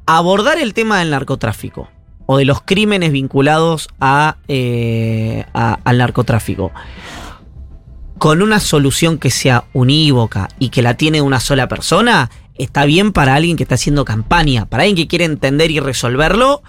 [0.06, 1.90] abordar el tema del narcotráfico
[2.26, 6.72] o de los crímenes vinculados a, eh, a- al narcotráfico
[8.18, 12.30] con una solución que sea unívoca y que la tiene una sola persona
[12.60, 14.66] está bien para alguien que está haciendo campaña.
[14.66, 16.62] Para alguien que quiere entender y resolverlo,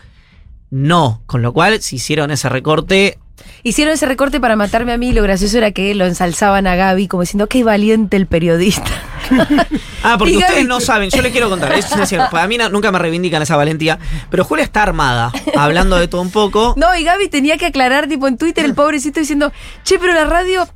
[0.71, 1.23] no.
[1.27, 3.19] Con lo cual, si hicieron ese recorte,
[3.63, 5.13] Hicieron ese recorte para matarme a mí.
[5.13, 8.91] Lo gracioso era que lo ensalzaban a Gaby como diciendo, qué valiente el periodista.
[10.03, 12.47] Ah, porque Y ustedes Gaby- no saben, yo les quiero contar, eso es cierto, para
[12.49, 13.99] mí nunca me reivindican esa valentía,
[14.31, 16.73] pero Julia está armada, hablando de todo un poco.
[16.79, 19.53] No, y Gaby tenía que aclarar, tipo, en Twitter, el pobrecito diciendo,
[19.85, 20.67] che, pero la radio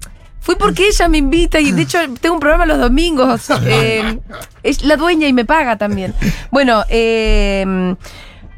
[0.42, 3.48] fue porque ella me invita y de hecho tengo un programa los domingos.
[3.64, 4.18] Eh,
[4.62, 6.12] es la dueña y me paga también.
[6.50, 7.94] Bueno, eh,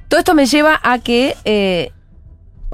[0.09, 1.93] todo esto me lleva a que eh,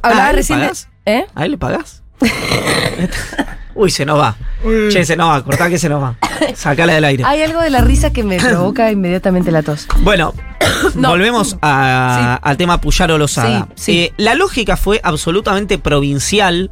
[0.02, 0.88] hablaba ¿le recién de- pagás?
[1.06, 1.26] ¿Eh?
[1.34, 2.02] ¿A él le pagas?
[3.74, 4.36] Uy, se nos va.
[4.64, 4.88] Uy.
[4.90, 6.16] Che, se nos va, cortá que se nos va.
[6.54, 7.24] Sacala del aire.
[7.24, 9.86] Hay algo de la risa que me provoca inmediatamente la tos.
[10.00, 10.34] Bueno,
[10.94, 11.10] No.
[11.10, 13.68] volvemos a- al tema Puyaro Lozada.
[13.76, 13.98] Sí, sí.
[14.00, 16.70] Eh, la lógica fue absolutamente provincial,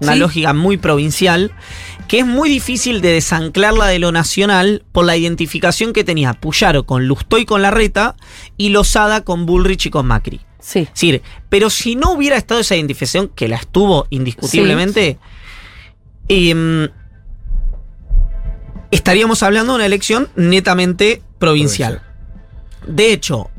[0.00, 0.18] una Sí.
[0.18, 1.52] lógica muy provincial,
[2.08, 6.84] que es muy difícil de desanclarla de lo nacional por la identificación que tenía Puyaro
[6.86, 8.16] con Lustoy con Larreta
[8.56, 10.40] y Lozada con Bullrich y con Macri.
[10.58, 10.80] Sí.
[10.80, 15.18] Es decir, pero si no hubiera estado esa identificación, que la estuvo indiscutiblemente,
[16.28, 16.88] em,
[18.90, 22.02] estaríamos hablando de una elección netamente provincial.
[22.86, 23.50] De hecho,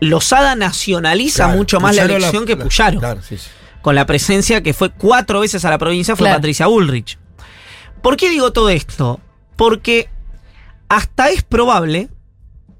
[0.00, 3.48] Lozada nacionaliza Claro, mucho más la elección que la- Puyaro, Claro, sí, sí.
[3.88, 6.36] Con la presencia que fue cuatro veces a la provincia, fue Claro.
[6.36, 7.18] Patricia Bullrich.
[8.02, 9.18] ¿Por qué digo todo esto?
[9.56, 10.10] Porque
[10.90, 12.10] hasta es probable,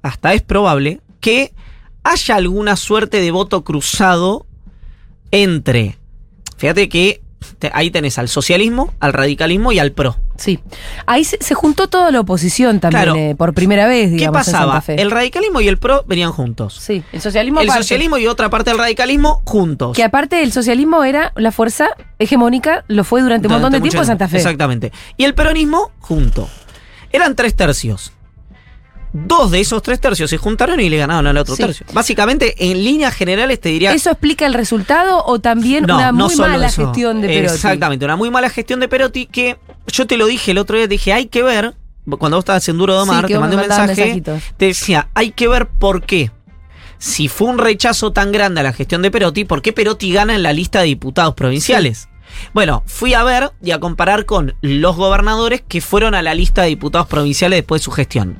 [0.03, 1.51] hasta es probable que
[2.03, 4.45] haya alguna suerte de voto cruzado
[5.31, 5.97] entre,
[6.57, 7.23] fíjate que
[7.57, 10.15] te- ahí tenés al socialismo, al radicalismo y al PRO.
[10.39, 10.59] Sí.
[11.05, 13.15] Ahí se, se juntó toda la oposición también Claro.
[13.19, 14.71] eh, por primera vez, ¿Qué digamos, en pasaba?
[14.73, 15.01] Santa Fe.
[15.01, 16.77] El radicalismo y el PRO venían juntos.
[16.81, 19.95] Sí, el socialismo El socialismo y otra parte del radicalismo juntos.
[19.95, 23.89] Que aparte el socialismo era la fuerza hegemónica, lo fue durante un montón de Durante
[23.91, 24.37] tiempo en Santa Fe.
[24.37, 24.91] Exactamente.
[25.17, 26.49] Y el peronismo junto.
[27.11, 28.13] Eran tres tercios.
[29.11, 31.63] Dos de esos tres tercios se juntaron y le ganaron al otro Sí.
[31.63, 31.85] tercio.
[31.93, 33.91] Básicamente, en líneas generales te diría...
[33.93, 36.85] ¿Eso explica el resultado o también No, una muy mala eso.
[36.85, 37.55] gestión de Perotti?
[37.55, 40.85] Exactamente, una muy mala gestión de Perotti que yo te lo dije el otro día,
[40.85, 41.73] te dije, hay que ver,
[42.19, 44.43] cuando vos estabas en Duro de Omar, Sí, te mandé me un mensaje, mensajitos.
[44.57, 46.31] te decía, hay que ver por qué.
[46.99, 50.35] Si fue un rechazo tan grande a la gestión de Perotti, ¿por qué Perotti gana
[50.35, 52.09] en la lista de diputados provinciales?
[52.53, 56.61] Bueno, fui a ver y a comparar con los gobernadores que fueron a la lista
[56.61, 58.37] de diputados provinciales después de su gestión.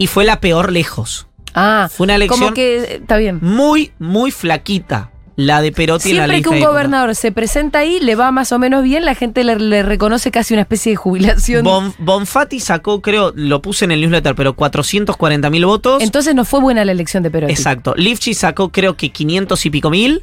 [0.00, 1.26] Y fue la peor lejos.
[1.54, 3.38] Ah, Fue una elección como que eh, está bien.
[3.42, 5.09] muy, muy flaquita
[5.46, 8.30] la de Perotti en la Siempre lista que un gobernador se presenta ahí, le va
[8.30, 11.64] más o menos bien, la gente le, le reconoce casi una especie de jubilación.
[11.64, 16.02] Bon- Bonfatti sacó, creo, lo puse en el newsletter, pero 440 mil votos.
[16.02, 17.52] Entonces no fue buena la elección de Perotti.
[17.52, 17.94] Exacto.
[17.96, 20.22] Lifchi sacó, creo que 500 y pico mil.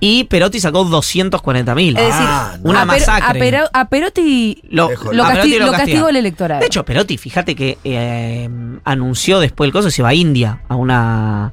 [0.00, 1.96] Y Perotti sacó 240 mil.
[1.96, 2.70] Es decir, Ah, no.
[2.70, 3.24] una a, masacre.
[3.26, 6.60] a Pero- a Perotti Lo, lo, a casti- Perotti lo castigó el electorado.
[6.60, 8.48] De hecho, Perotti, fíjate que eh,
[8.84, 11.52] anunció después del coso, se va a India a una,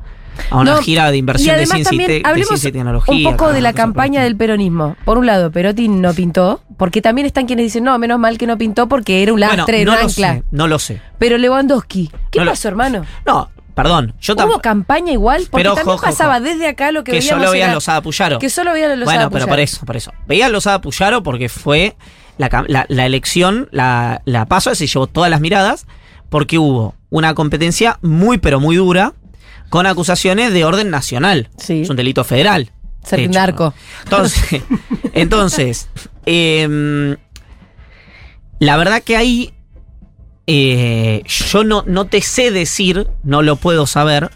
[0.50, 2.71] a una No, gira de y inversión de ciencia, y, también de hablemos ciencia y
[2.71, 3.30] tecnología.
[3.30, 4.95] un poco de la campaña del peronismo.
[5.06, 8.48] Por un lado, Perotti no pintó, porque también están quienes dicen, no, menos mal que
[8.48, 10.34] no pintó porque era un Bueno, lastre, no un lo ancla.
[10.36, 11.02] sé, no lo sé.
[11.19, 13.06] Pero Lewandowski, ¿qué No lo- pasó, hermano?
[13.26, 15.48] No, perdón, yo ¿Hubo campaña igual?
[15.50, 18.39] Porque Pero, también pasaba desde acá lo que, Que veíamos solo veían los Puyaro.
[18.39, 20.12] Que solo veían los Bueno, pero por eso, por eso.
[20.28, 21.95] Veía a Lozada Puyaro porque fue
[22.38, 25.88] la- la elección, la, la paso, se llevó todas las miradas,
[26.30, 29.13] porque hubo una competencia muy, pero muy dura,
[29.69, 31.49] con acusaciones de orden nacional.
[31.58, 31.82] Sí.
[31.82, 32.71] Es un delito federal.
[33.04, 33.73] Ser de narco.
[34.04, 34.63] Entonces,
[35.13, 35.89] entonces
[36.25, 37.15] em,
[38.60, 39.54] la verdad que ahí
[40.47, 44.32] eh, yo no, no te sé decir, no lo puedo saber,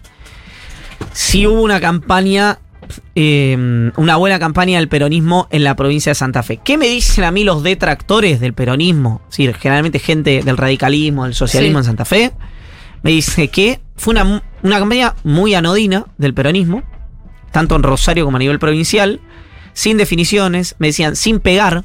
[1.13, 2.59] si hubo una campaña,
[3.15, 6.59] em, una buena campaña del peronismo en la provincia de Santa Fe.
[6.63, 9.21] ¿Qué me dicen a mí los detractores del peronismo?
[9.25, 11.81] Es decir, generalmente gente del radicalismo, del socialismo Sí.
[11.81, 12.31] en Santa Fe.
[13.01, 16.83] Me dice que fue una, una campaña muy anodina del peronismo,
[17.51, 19.19] tanto en Rosario como a nivel provincial,
[19.73, 21.83] sin definiciones, me decían sin pegar,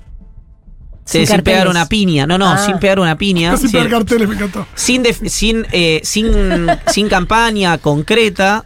[1.04, 2.58] Sin sin, pegar una piña, no, no, Ah.
[2.58, 4.66] sin pegar una piña, Casi sin, pegar carteles, me encantó.
[4.74, 6.32] sin, sin, eh, sin,
[6.90, 8.64] sin campaña concreta.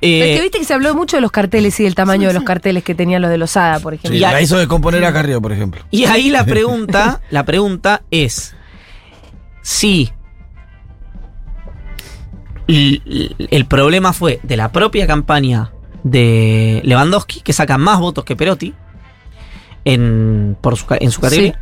[0.00, 2.28] eh, Pero es que viste que se habló mucho de los carteles y del tamaño
[2.28, 4.12] de los carteles que tenían los de Lozada, por ejemplo.
[4.16, 5.82] Sí, Y a- la hizo descomponer a Carrió, por ejemplo.
[5.90, 8.54] Y ahí la pregunta, la pregunta es
[9.62, 10.12] si
[12.68, 18.74] el problema fue de la propia campaña de Lewandowski, que saca más votos que Perotti
[19.84, 21.60] en, por su, en su categoría,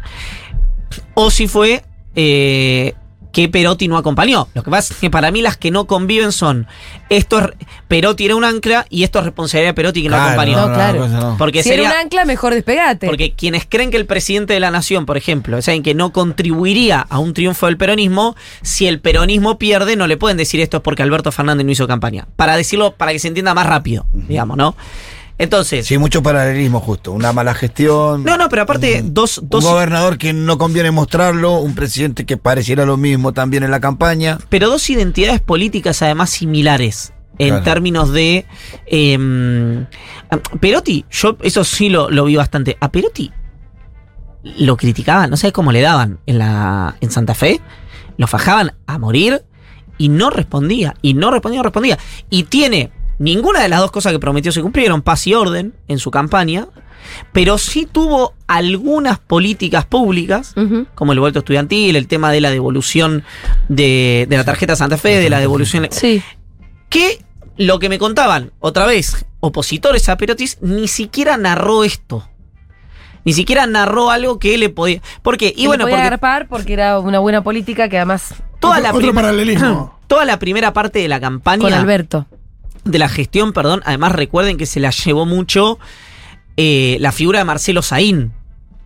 [1.15, 2.95] o si fue eh,
[3.35, 4.49] que Perotti no acompañó.
[4.55, 6.67] Lo que pasa es que para mí las que no conviven son
[7.11, 7.49] esto es
[7.89, 10.69] Perotti era un ancla y esto es responsabilidad de Perotti que no acompañó.
[10.69, 11.09] No, claro.
[11.09, 11.37] no.
[11.37, 13.07] Porque si sería era un ancla, mejor despegate.
[13.09, 16.13] porque quienes creen que el presidente de la nación, por ejemplo, es alguien que no
[16.13, 20.77] contribuiría a un triunfo del peronismo, si el peronismo pierde, no le pueden decir esto
[20.77, 22.29] es porque Alberto Fernández no hizo campaña.
[22.37, 24.77] Para decirlo, para que se entienda más rápido, digamos, ¿no?
[25.37, 27.11] Entonces, Sí, mucho paralelismo justo.
[27.13, 28.23] Una mala gestión.
[28.25, 32.37] no, no, pero aparte, dos, Un dos, gobernador que no conviene mostrarlo, un presidente que
[32.37, 34.39] pareciera lo mismo también en la campaña.
[34.49, 37.13] pero dos identidades políticas además similares.
[37.37, 37.65] En Claro.
[37.65, 38.47] términos de.
[38.87, 39.87] eh,
[40.61, 42.77] Perotti, yo eso sí lo, lo vi bastante.
[42.81, 43.33] A Perotti
[44.59, 47.61] lo criticaban, no sé cómo le daban en, la, en Santa Fe.
[48.19, 49.43] Lo fajaban a morir
[49.99, 50.95] y no respondía.
[51.03, 51.99] Y no respondía, no respondía.
[52.31, 55.99] Y tiene ninguna de las dos cosas que prometió se cumplieron: paz y orden en
[55.99, 56.67] su campaña.
[57.33, 60.55] Pero sí tuvo algunas políticas públicas
[60.95, 63.25] como el vuelto estudiantil, el tema de la devolución
[63.69, 65.87] de, de la tarjeta Santa Fe, de la devolución.
[65.91, 66.23] Sí.
[66.89, 67.23] Que
[67.59, 72.27] lo que me contaban, otra vez, opositores a Perotis, ni siquiera narró esto.
[73.27, 75.01] Ni siquiera narró algo que le podía.
[75.23, 78.79] Porque, y Y bueno, podía porque agarpar porque era una buena política que además toda
[78.79, 79.99] Otro- la, otro paralelismo.
[80.07, 82.27] toda la primera parte de la campaña, con Alberto.
[82.85, 85.79] De la gestión, perdón, además recuerden que se la llevó mucho
[86.57, 88.33] eh, la figura de Marcelo Saín.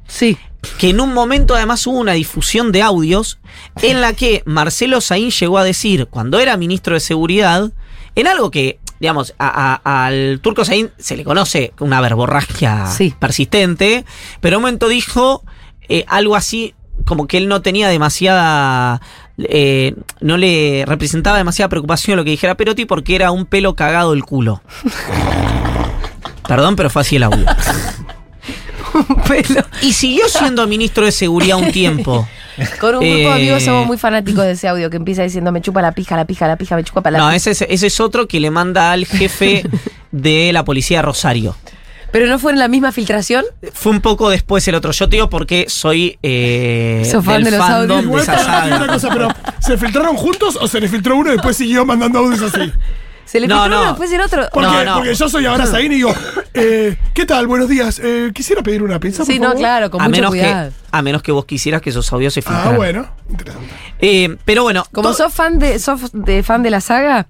[0.06, 0.38] Sí.
[0.78, 3.38] que en un momento además hubo una difusión de audios
[3.82, 7.70] en la que Marcelo Saín llegó a decir, cuando era ministro de Seguridad,
[8.16, 13.14] en algo que, digamos, a- a- al turco Saín se le conoce una verborragia Sí.
[13.18, 14.04] persistente,
[14.40, 15.44] pero en un momento dijo
[15.90, 19.00] eh, algo así como que él no tenía demasiada...
[19.38, 24.12] eh, no le representaba demasiada preocupación lo que dijera Perotti porque era un pelo cagado
[24.12, 24.62] el culo.
[26.46, 27.44] Perdón, pero fue así el audio.
[29.28, 29.62] Pelo.
[29.82, 32.26] Y siguió siendo ministro de Seguridad un tiempo.
[32.80, 35.52] Con un grupo de Eh, amigos somos muy fanáticos de ese audio que empieza diciendo
[35.52, 37.36] me chupa la pija, la pija, la pija, me chupa la No, pija.
[37.36, 39.62] ese es, ese es otro que le manda al jefe
[40.10, 41.54] de la policía Rosario.
[42.10, 43.44] Pero no fue en la misma filtración.
[43.74, 44.92] Fue un poco después el otro.
[44.92, 47.98] Yo te digo porque soy eh, Sos fan de los audios.
[47.98, 48.76] de Igual esa para saga.
[48.76, 49.28] una cosa, pero
[49.60, 52.72] ¿se filtraron juntos o se le filtró uno y después siguió mandando audios así?
[53.26, 53.80] Se le No, filtró no.
[53.82, 54.48] uno, después el otro.
[54.50, 54.94] Porque, No, no.
[54.94, 56.14] porque yo soy ahora Zayn y digo,
[56.54, 57.46] eh, ¿qué tal?
[57.46, 58.00] Buenos días.
[58.02, 59.58] Eh, quisiera pedir una pizza, por Sí, no, favor?
[59.58, 62.40] claro, con A mucho menos, que, a menos que vos quisieras que esos audios se
[62.40, 62.76] Ah, filtraran.
[62.76, 63.06] bueno.
[63.28, 63.68] Interesante.
[63.98, 64.86] Eh, pero bueno.
[64.92, 67.28] Como sos fan de, sos de fan de la saga,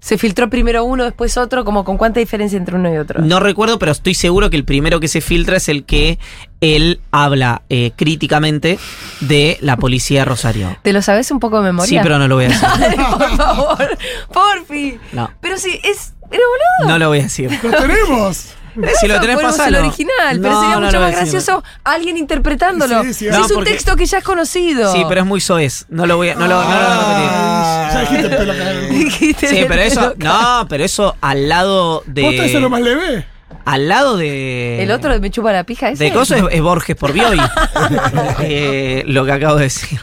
[0.00, 3.22] se filtró primero uno, después otro, como con cuánta diferencia entre uno y otro.
[3.22, 6.18] No recuerdo, pero estoy seguro que el primero que se filtra es el que
[6.60, 8.78] él habla eh, críticamente
[9.20, 10.76] de la policía de Rosario.
[10.82, 11.88] ¿Te lo sabes un poco de memoria?
[11.88, 12.68] Sí, pero no lo voy a decir.
[12.78, 13.98] Dale, por favor,
[14.32, 14.98] porfi.
[15.12, 15.30] No.
[15.40, 16.14] Pero sí, es.
[16.30, 16.92] Pero boludo.
[16.92, 17.50] No lo voy a decir.
[17.62, 18.54] ¡Lo tenemos!
[19.00, 19.78] Si lo tenés, pasalo.
[19.78, 23.02] el original, pero No, sería no mucho más gracioso alguien interpretándolo.
[23.02, 24.92] Sí, sí, si no, es un porque- texto que ya es conocido.
[24.92, 25.86] Sí, pero es muy soez.
[25.88, 29.36] No lo voy a, no lo, no lo voy a Ay, ya dijiste pelo repetir.
[29.40, 32.68] Sí, pero eso, no, pero eso al lado ¿Posta eso es lo de.
[32.68, 33.26] más leve?
[33.64, 34.82] Al lado de.
[34.82, 36.04] El otro de me chupa la pija ese.
[36.04, 37.38] De coso es, es Borges por Bioy.
[38.40, 40.00] Eh, lo que acabo de decir.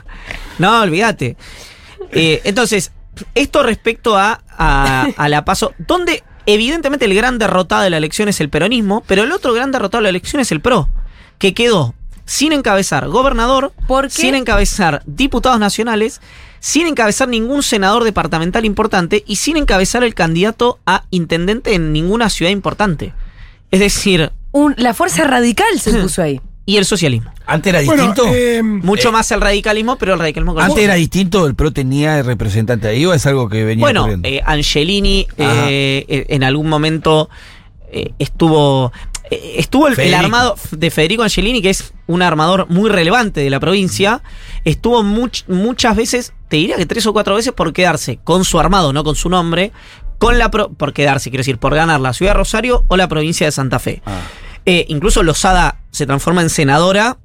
[0.60, 1.38] No, olvídate.
[2.12, 2.92] Eh, entonces,
[3.36, 8.30] esto respecto a, a, a la paso, donde evidentemente el gran derrotado de la elección
[8.30, 10.90] es el peronismo, pero el otro gran derrotado de la elección es el PRO,
[11.38, 11.94] que quedó
[12.26, 13.74] sin encabezar gobernador,
[14.10, 16.22] sin encabezar diputados nacionales,
[16.60, 22.30] sin encabezar ningún senador departamental importante y sin encabezar el candidato a intendente en ninguna
[22.30, 23.14] ciudad importante.
[23.72, 26.40] Es decir, Un- la fuerza radical se puso ahí.
[26.66, 27.32] Y el socialismo.
[27.46, 28.30] Antes era Bueno, distinto.
[28.34, 32.20] eh, Mucho más el radicalismo, pero el radicalismo con Antes era distinto, el PRO tenía
[32.20, 36.70] el representante ahí o es algo que venía Bueno, eh, Angelini eh, eh, en algún
[36.70, 37.30] momento
[37.92, 38.92] eh, estuvo.
[39.30, 43.60] eh, Estuvo el, armado de Federico Angelini, que es un armador muy relevante de la
[43.60, 44.22] provincia.
[44.64, 48.58] Estuvo much- muchas veces, te diría que tres o cuatro veces, por quedarse con su
[48.60, 49.72] armado, no con su nombre,
[50.18, 53.08] con la pro- por quedarse, quiero decir, por ganar la ciudad de Rosario o la
[53.10, 54.02] provincia de Santa Fe.
[54.06, 54.22] Ah.
[54.66, 57.18] Eh, incluso Lozada se transforma en senadora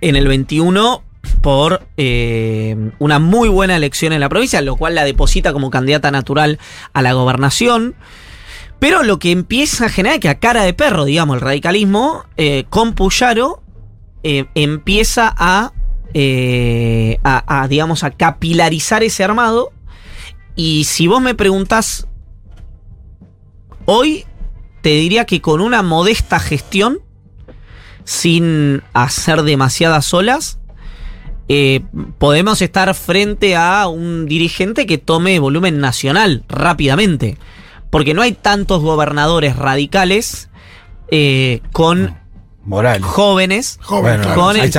[0.00, 1.04] en el 21
[1.42, 6.10] por eh, una muy buena elección en la provincia, lo cual la deposita como candidata
[6.10, 6.58] natural
[6.92, 7.94] a la gobernación.
[8.78, 12.64] Pero lo que empieza a generar que a cara de perro, digamos, el radicalismo, eh,
[12.70, 13.62] con Puyaro,
[14.22, 15.72] empieza a,
[17.24, 19.72] a, a, digamos, a capilarizar ese armado.
[20.56, 22.06] Y si vos me preguntás,
[23.84, 24.24] hoy
[24.80, 27.00] te diría que con una modesta gestión,
[28.04, 30.58] sin hacer demasiadas olas,
[31.48, 31.80] eh,
[32.18, 37.38] podemos estar frente a un dirigente que tome volumen nacional rápidamente.
[37.90, 40.48] Porque no hay tantos gobernadores radicales
[41.10, 42.16] eh, con
[42.64, 43.04] Morales.
[43.04, 44.40] jóvenes Bueno, claro.
[44.40, 44.70] con el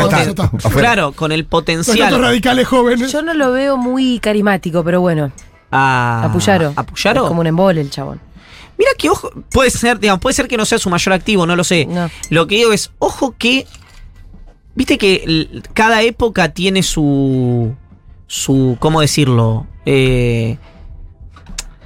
[0.72, 3.12] claro, con el Los potencial radicales jóvenes.
[3.12, 5.32] Yo no lo veo muy carismático, pero bueno.
[5.72, 6.74] a A Puyaro.
[6.76, 7.24] a Puyaro.
[7.24, 8.22] Es como un embole el chabón.
[8.78, 11.56] Mira que ojo, puede ser, digamos, puede ser que no sea su mayor activo, no
[11.56, 11.86] lo sé.
[11.86, 12.10] No.
[12.30, 13.68] Lo que digo es, ojo que,
[14.76, 17.76] viste que cada época tiene su,
[18.28, 19.68] su, ¿cómo decirlo?
[19.86, 20.58] Eh,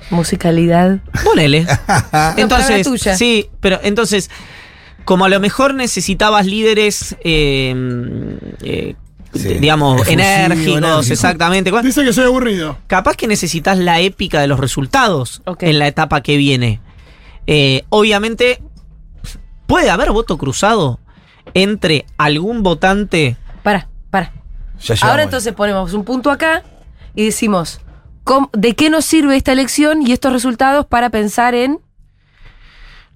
[0.10, 1.00] Musicalidad.
[1.24, 1.66] ponele.
[1.88, 3.18] palabra tuya.
[3.18, 4.30] sí, pero entonces,
[5.04, 8.96] como a lo mejor necesitabas líderes, eh, eh,
[9.36, 11.14] Sí, digamos, efusivo, enérgicos, enérgico.
[11.14, 11.72] exactamente.
[11.84, 12.78] Dice que soy aburrido.
[12.88, 16.80] capaz que necesitas la épica de los resultados en la etapa que viene.
[17.48, 18.62] Eh, obviamente,
[19.68, 21.00] puede haber voto cruzado
[21.54, 23.38] entre algún votante.
[23.64, 24.32] Para, para.
[24.82, 26.64] Ya Ahora entonces ponemos un punto acá
[27.16, 27.82] y decimos,
[28.24, 31.80] ¿cómo- ¿de qué nos sirve esta elección y estos resultados para pensar en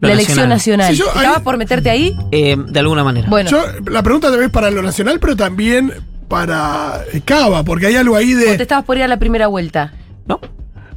[0.01, 0.93] La elección nacional?
[0.93, 2.15] Sí, yo ahí- ¿Estabas por meterte ahí?
[2.31, 3.27] eh, de alguna manera.
[3.29, 5.91] Bueno, Yo, la pregunta también es para lo nacional, pero también
[6.27, 8.61] para eh, Cava, porque hay algo ahí o te de.
[8.63, 9.93] estabas por ir a la primera vuelta.
[10.27, 10.39] ¿No?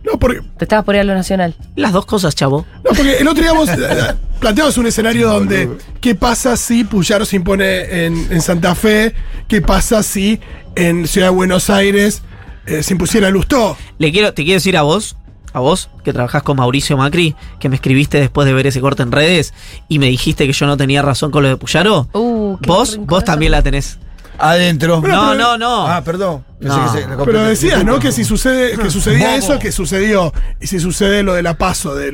[0.05, 1.55] No, porque, Te estabas por ir a lo nacional.
[1.77, 2.67] Las dos cosas, chavo.
[2.85, 5.71] no, porque el otro día vos eh, planteabas un escenario donde.
[6.01, 9.15] ¿Qué pasa si Puyaro se impone en, en Santa Fe?
[9.49, 10.39] ¿Qué pasa si
[10.75, 12.23] en Ciudad de Buenos Aires
[12.67, 13.77] eh, se impusiera Lustó?
[13.99, 15.17] Le quiero, te quiero decir a vos,
[15.53, 19.03] a vos, que trabajás con Mauricio Macri, que me escribiste después de ver ese corte
[19.03, 19.53] en redes
[19.89, 22.09] y me dijiste que yo no tenía razón con lo de Puyaro.
[22.13, 23.99] Uh, vos, vos también la tenés.
[24.39, 25.01] Adentro.
[25.03, 25.87] No, no, no.
[25.87, 26.45] Ah, perdón.
[26.59, 26.93] Pensé No.
[26.93, 27.99] que se- Pero decías, ¿no?
[27.99, 29.39] Que si sucede, que sucedía Bobo.
[29.39, 32.11] eso, que sucedió, y si sucede lo de la paso, de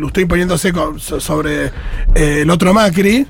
[0.72, 1.66] con- so- sobre
[2.14, 3.26] eh, el otro Macri,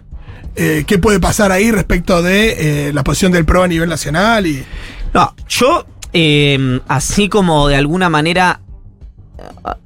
[0.56, 4.46] eh, ¿qué puede pasar ahí respecto de eh, la posición del PRO a nivel nacional?
[4.46, 4.64] y
[5.14, 8.67] No, yo, eh, así como de alguna manera, eh,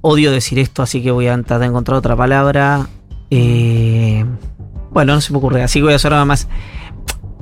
[0.00, 2.86] odio decir esto, así que voy a tratar de encontrar otra palabra.
[3.30, 4.24] eh,
[4.90, 6.48] bueno, no se me ocurre, así que voy a hacer nada más.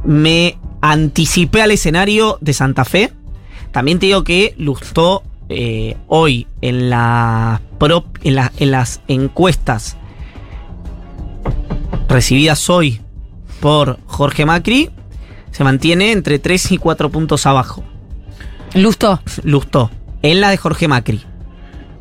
[0.04, 3.12] Me anticipé al escenario de Santa Fe.
[3.72, 9.96] También te digo que Lustó eh, hoy en, la prop- en, la- en las encuestas
[12.08, 13.00] recibidas hoy
[13.61, 14.90] por Jorge Macri
[15.50, 17.82] se mantiene entre 3 y 4 puntos abajo.
[18.74, 19.20] Lusto.
[19.42, 19.90] Lustó.
[20.22, 21.22] En la de Jorge Macri.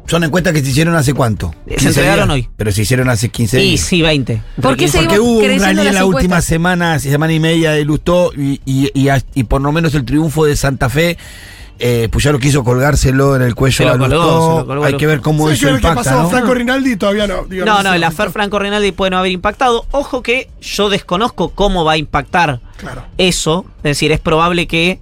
[0.10, 1.54] Son encuestas que se hicieron hace cuánto.
[1.68, 2.36] Se 15 entregaron días.
[2.36, 2.50] hoy.
[2.58, 3.82] Pero se hicieron hace 15 Y días.
[3.82, 4.42] sí, 20.
[4.62, 7.86] ¿Por qué Porque hubo un rally en las la última semana, semana y media de
[7.86, 11.18] Lustó y, y, y, y por lo menos el triunfo de Santa Fe.
[11.82, 14.66] Eh, Puyaro quiso colgárselo en el cuello lo a colgó, Lustó.
[14.66, 16.30] colgó Hay que ver cómo Sí, hay eso que ver qué ha impacta, pasado ¿no?
[16.30, 17.46] Franco Rinaldi todavía no.
[17.48, 19.86] No, no, el afer Franco Rinaldi puede no haber impactado.
[19.92, 23.04] Ojo que yo desconozco cómo va a impactar Claro.
[23.18, 23.66] eso.
[23.78, 25.00] Es decir, es probable que.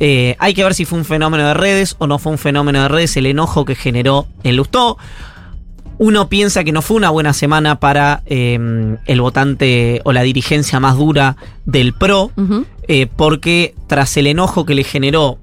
[0.00, 2.82] Eh, hay que ver si fue un fenómeno de redes o no fue un fenómeno
[2.82, 4.98] de redes el enojo que generó en Lustó.
[5.98, 10.78] Uno piensa que no fue una buena semana para eh, el votante o la dirigencia
[10.78, 12.30] más dura del PRO.
[12.90, 15.38] Eh, porque tras el enojo que le generó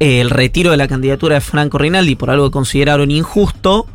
[0.00, 3.86] eh, el retiro de la candidatura de Franco Rinaldi por algo que consideraron injusto,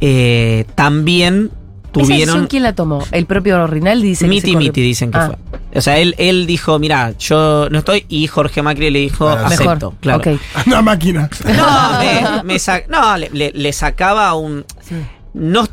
[0.00, 1.50] eh, también
[1.94, 2.46] ¿Esa decisión tuvieron...
[2.48, 3.02] quién la tomó?
[3.12, 5.58] El propio Rinaldi dice que Miti se corre- Miti dicen que Ah, fue.
[5.78, 9.46] O sea, él, él dijo, mira, yo no estoy, y Jorge Macri le dijo, Bueno,
[9.46, 9.92] acepto.
[9.92, 9.94] Mejor.
[10.00, 10.18] Claro.
[10.18, 10.40] Ok.
[10.66, 11.30] Una máquina.
[11.46, 14.64] No, me, me sa- no, le, le- le sacaba un.
[15.34, 15.66] No,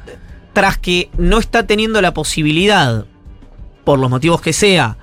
[0.53, 3.05] tras que no está teniendo la posibilidad,
[3.83, 4.97] por los motivos que sea,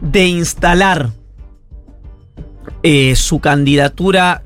[0.00, 1.10] de instalar
[2.82, 4.42] eh, su candidatura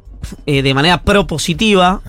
[0.47, 2.01] eh, de manera propositiva,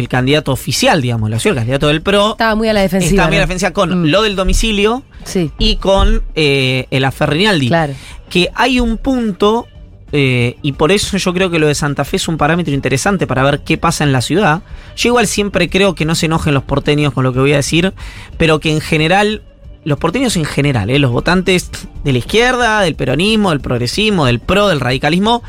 [0.00, 3.10] el candidato oficial, digamos, la ciudad, el candidato del PRO, Estaba muy a la defensiva.
[3.22, 3.48] está muy a la ¿no?
[3.48, 4.06] defensiva con Mm.
[4.06, 7.94] lo del domicilio Sí, y con eh, el afer Rinaldi claro.
[8.28, 9.66] que hay un punto,
[10.12, 13.26] eh, y por eso yo creo que lo de Santa Fe es un parámetro interesante
[13.26, 14.62] para ver qué pasa en la ciudad.
[14.96, 17.56] Yo igual siempre creo que no se enojen los porteños con lo que voy a
[17.56, 17.92] decir,
[18.36, 19.42] pero que en general,
[19.84, 21.70] los porteños en general, eh, los votantes
[22.04, 25.42] de la izquierda, del peronismo, del progresismo, del pro, del radicalismo,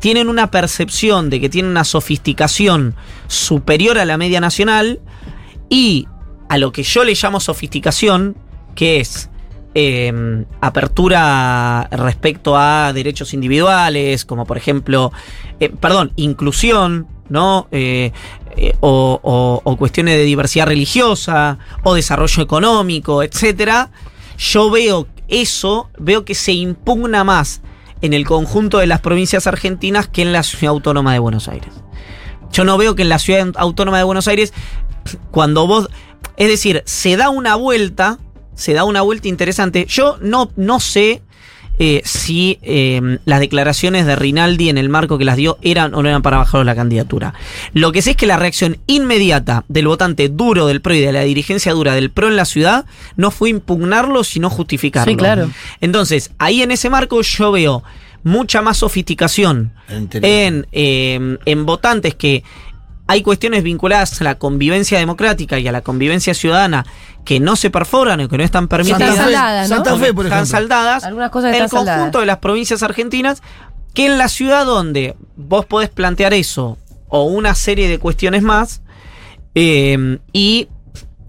[0.00, 2.94] tienen una percepción de que tienen una sofisticación
[3.26, 5.00] superior a la media nacional
[5.68, 6.06] y
[6.48, 8.36] a lo que yo le llamo sofisticación,
[8.74, 9.28] que es
[9.74, 15.12] eh, apertura respecto a derechos individuales, como por ejemplo,
[15.60, 17.68] eh, perdón, inclusión, ¿no?
[17.70, 18.12] Eh,
[18.56, 23.90] eh, o, o- o cuestiones de diversidad religiosa, o desarrollo económico, etcétera.
[24.38, 27.60] Yo veo eso, veo que se impugna más
[28.02, 31.72] en el conjunto de las provincias argentinas que en la ciudad autónoma de Buenos Aires.
[32.52, 34.52] Yo no veo que en la ciudad autónoma de Buenos Aires,
[35.30, 35.88] cuando vos.
[36.36, 38.18] Es decir, se da una vuelta.
[38.54, 39.86] Se da una vuelta interesante.
[39.86, 41.22] Yo no, no sé
[41.78, 46.02] eh, si eh, las declaraciones de Rinaldi en el marco que las dio eran o
[46.02, 47.34] no eran para bajar la candidatura.
[47.72, 51.12] Lo que sé es que la reacción inmediata del votante duro del PRO y de
[51.12, 52.84] la dirigencia dura del PRO en la ciudad
[53.16, 55.12] no fue impugnarlo, sino justificarlo.
[55.12, 55.50] Sí, claro.
[55.80, 57.84] Entonces, ahí en ese marco yo veo
[58.24, 62.42] mucha más sofisticación en, eh, en votantes que
[63.08, 66.86] hay cuestiones vinculadas a la convivencia democrática y a la convivencia ciudadana
[67.24, 69.16] que no se perforan o que no están permitidas.
[69.16, 69.76] Santa Fe, saldadas, ¿no?
[69.76, 71.04] Santa Fe, por están saldadas.
[71.04, 72.20] Algunas cosas en el están conjunto saldadas.
[72.20, 73.42] de las provincias argentinas,
[73.94, 76.76] que en la ciudad donde vos podés plantear eso
[77.08, 78.82] o una serie de cuestiones más,
[79.54, 80.68] eh, y,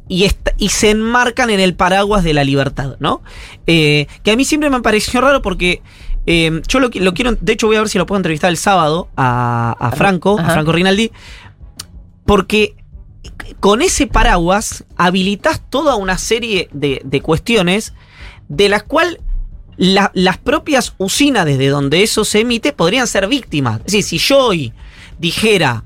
[0.09, 3.21] y, y se enmarcan en el paraguas de la libertad, ¿no?
[3.67, 5.81] Eh, que a mí siempre me pareció raro porque
[6.25, 8.57] eh, yo lo, lo quiero, de hecho voy a ver si lo puedo entrevistar el
[8.57, 10.49] sábado a, a Franco, a.
[10.51, 11.11] Franco Rinaldi,
[12.29, 12.75] porque
[13.59, 17.93] con ese paraguas habilitas toda una serie de, de cuestiones
[18.47, 19.17] de las cuales
[19.77, 23.79] la- las propias usinas desde donde eso se emite podrían ser víctimas.
[23.79, 24.73] Es decir, si yo hoy
[25.17, 25.83] dijera...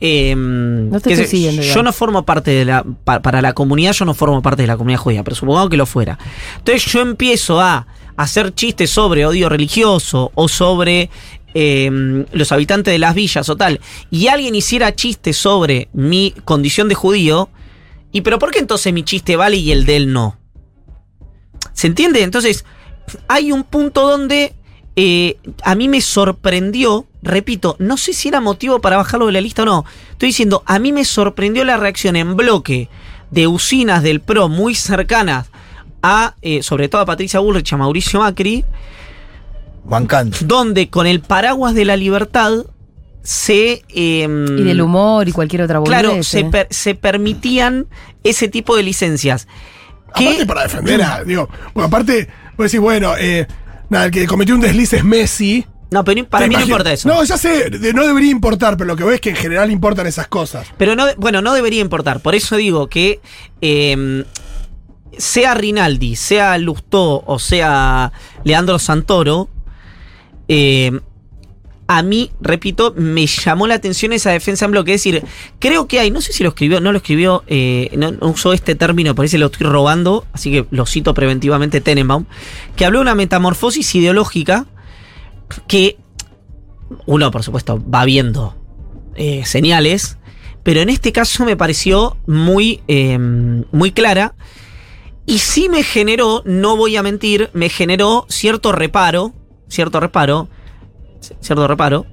[0.00, 3.54] em, No te que estoy siguiendo, yo no formo parte de la pa- para la
[3.54, 6.18] comunidad yo no formo parte de la comunidad judía pero supongamos que lo fuera
[6.58, 7.86] entonces yo empiezo a
[8.18, 11.08] hacer chistes sobre odio religioso o sobre
[11.58, 13.80] em, los habitantes de las villas o tal
[14.10, 17.48] y alguien hiciera chistes sobre mi condición de judío
[18.12, 20.36] y pero por qué entonces mi chiste vale y el de él no
[21.76, 22.22] ¿Se entiende?
[22.22, 22.64] Entonces,
[23.28, 24.54] hay un punto donde
[24.96, 29.42] eh, a mí me sorprendió, repito, no sé si era motivo para bajarlo de la
[29.42, 29.84] lista o no.
[30.12, 32.88] Estoy diciendo, a mí me sorprendió la reacción en bloque
[33.30, 35.50] de usinas del PRO muy cercanas
[36.02, 38.64] a, eh, sobre todo a Patricia Bullrich, a Mauricio Macri,
[39.88, 40.36] Bancando.
[40.42, 42.52] donde con el paraguas de la libertad
[43.22, 43.82] se...
[43.88, 46.00] em, Y del humor y cualquier otra boludez.
[46.00, 46.44] Claro, se, ¿eh?
[46.44, 47.86] per- se permitían
[48.22, 49.48] ese tipo de licencias.
[50.14, 53.46] Que- Aparte para defender a, digo, bueno, aparte, vos decís, bueno, eh,
[53.90, 55.66] nada, el que cometió un desliz es Messi.
[55.90, 57.08] No, pero para mí no importa eso.
[57.08, 59.70] No, ya sé, de- no debería importar, pero lo que veo es que en general
[59.70, 60.66] importan esas cosas.
[60.78, 62.20] Pero no, bueno, no debería importar.
[62.20, 63.20] Por eso digo que
[63.60, 64.24] eh,
[65.18, 68.12] sea Rinaldi, sea Lustó o sea
[68.44, 69.48] Leandro Santoro,
[70.48, 71.00] eh,
[71.88, 74.94] a mí, repito, me llamó la atención esa defensa en bloque.
[74.94, 75.22] Es decir,
[75.60, 78.52] creo que hay, no sé si lo escribió, no lo escribió, eh, no, no usó
[78.52, 82.24] este término, parece lo estoy robando, así que lo cito preventivamente Tenenbaum,
[82.74, 84.66] que habló de una metamorfosis ideológica
[85.68, 85.96] que
[87.06, 88.56] uno, por supuesto, va viendo
[89.14, 90.18] eh, señales,
[90.64, 92.82] pero en este caso me pareció muy,
[93.70, 94.34] muy clara.
[95.24, 99.32] Y sí me generó, no voy a mentir, me generó cierto reparo,
[99.68, 100.48] cierto reparo,
[101.40, 102.06] cierto reparo,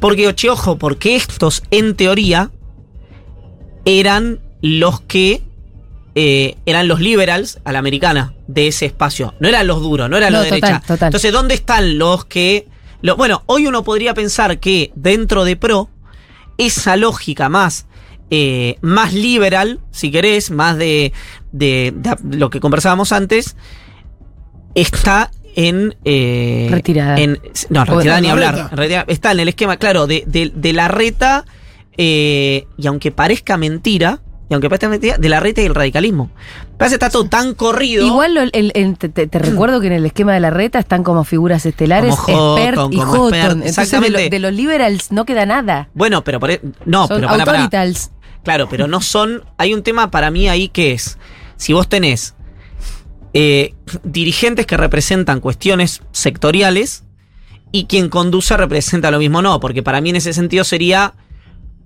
[0.00, 2.50] porque, oche, ojo, porque estos, en teoría,
[3.84, 5.42] eran los que
[6.14, 9.34] eh, eran los liberals a la americana de ese espacio.
[9.40, 10.80] No eran los duros, no eran No, los de derecha.
[10.86, 11.08] total.
[11.08, 12.68] Entonces, ¿dónde están los que...
[13.16, 15.90] bueno, hoy uno podría pensar que dentro de PRO,
[16.56, 17.86] esa lógica más,
[18.30, 21.12] eh, más liberal, si querés, más de,
[21.52, 23.56] de- de lo que conversábamos antes,
[24.76, 25.94] está en...
[26.04, 27.18] eh, Retirada.
[27.18, 27.38] en-
[27.70, 28.68] no, O- retirada ni la hablar.
[28.76, 31.44] Retirada- está en el esquema, claro, de, de- de la reta,
[31.96, 36.30] eh, y aunque parezca mentira, y aunque parezca mentira, de la reta y el radicalismo.
[36.76, 38.06] Parece que está todo tan corrido.
[38.06, 40.78] Igual lo- el- el- te, te- te recuerdo que en el esquema de la reta
[40.78, 43.34] están como figuras estelares, Como Expert Houghton, y como Houghton.
[43.34, 44.30] Expert, Entonces de, lo- exactamente.
[44.30, 45.88] de los liberals no queda nada.
[45.94, 47.68] Bueno, pero por e- no, Son pero para, para.
[48.42, 49.42] Claro, pero no son.
[49.56, 51.16] Hay un tema para mí ahí que es.
[51.56, 52.34] Si vos tenés
[53.34, 53.74] eh,
[54.04, 57.04] dirigentes que representan cuestiones sectoriales
[57.72, 61.14] y quien conduce representa lo mismo, no, porque para mí en ese sentido sería.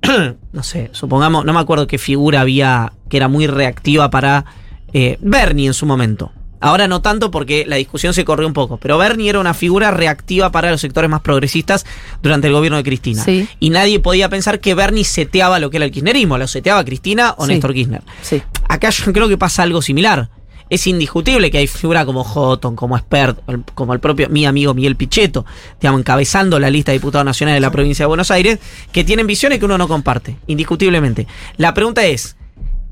[0.53, 4.44] no sé, supongamos, no me acuerdo qué figura había que era muy reactiva para
[4.92, 6.30] eh, Bernie en su momento.
[6.61, 9.90] Ahora no tanto porque la discusión se corrió un poco, pero Bernie era una figura
[9.90, 11.86] reactiva para los sectores más progresistas
[12.20, 13.24] durante el gobierno de Cristina.
[13.24, 13.49] Sí.
[13.61, 17.34] Y nadie podía pensar que Bernie seteaba lo que era el kirchnerismo, lo seteaba Cristina
[17.38, 17.53] o Sí.
[17.53, 18.03] Néstor Kirchner.
[18.22, 18.42] Sí.
[18.68, 20.30] Acá yo creo que pasa algo similar.
[20.70, 23.38] Es indiscutible que hay figuras como Houghton, como Expert,
[23.74, 25.46] como el propio mi amigo Miguel Pichetto,
[25.80, 28.58] digamos, encabezando la lista de diputados nacionales de la provincia de Buenos Aires,
[28.92, 31.26] que tienen visiones que uno no comparte, indiscutiblemente.
[31.56, 32.36] La pregunta es,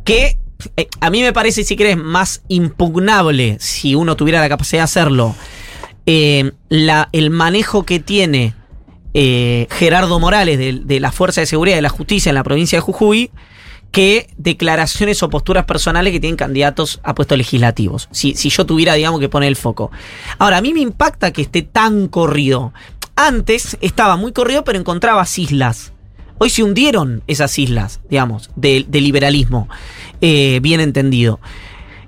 [0.05, 0.39] ¿qué
[0.77, 4.85] eh, a mí me parece, si querés, más impugnable, si uno tuviera la capacidad de
[4.85, 5.35] hacerlo,
[6.07, 8.55] eh, la, el manejo que tiene
[9.15, 12.45] eh, Gerardo Morales de, de la Fuerza de Seguridad y de la Justicia en la
[12.45, 13.31] provincia de Jujuy
[13.93, 18.09] que declaraciones o posturas personales que tienen candidatos a puestos legislativos.
[18.11, 19.91] Si, si yo tuviera, digamos, que poner el foco.
[20.39, 22.73] Ahora, a mí me impacta que esté tan corrido.
[23.15, 25.93] Antes estaba muy corrido, pero encontrabas islas.
[26.39, 29.69] Hoy se hundieron esas islas, digamos, de, de liberalismo,
[30.21, 31.41] eh, bien entendido.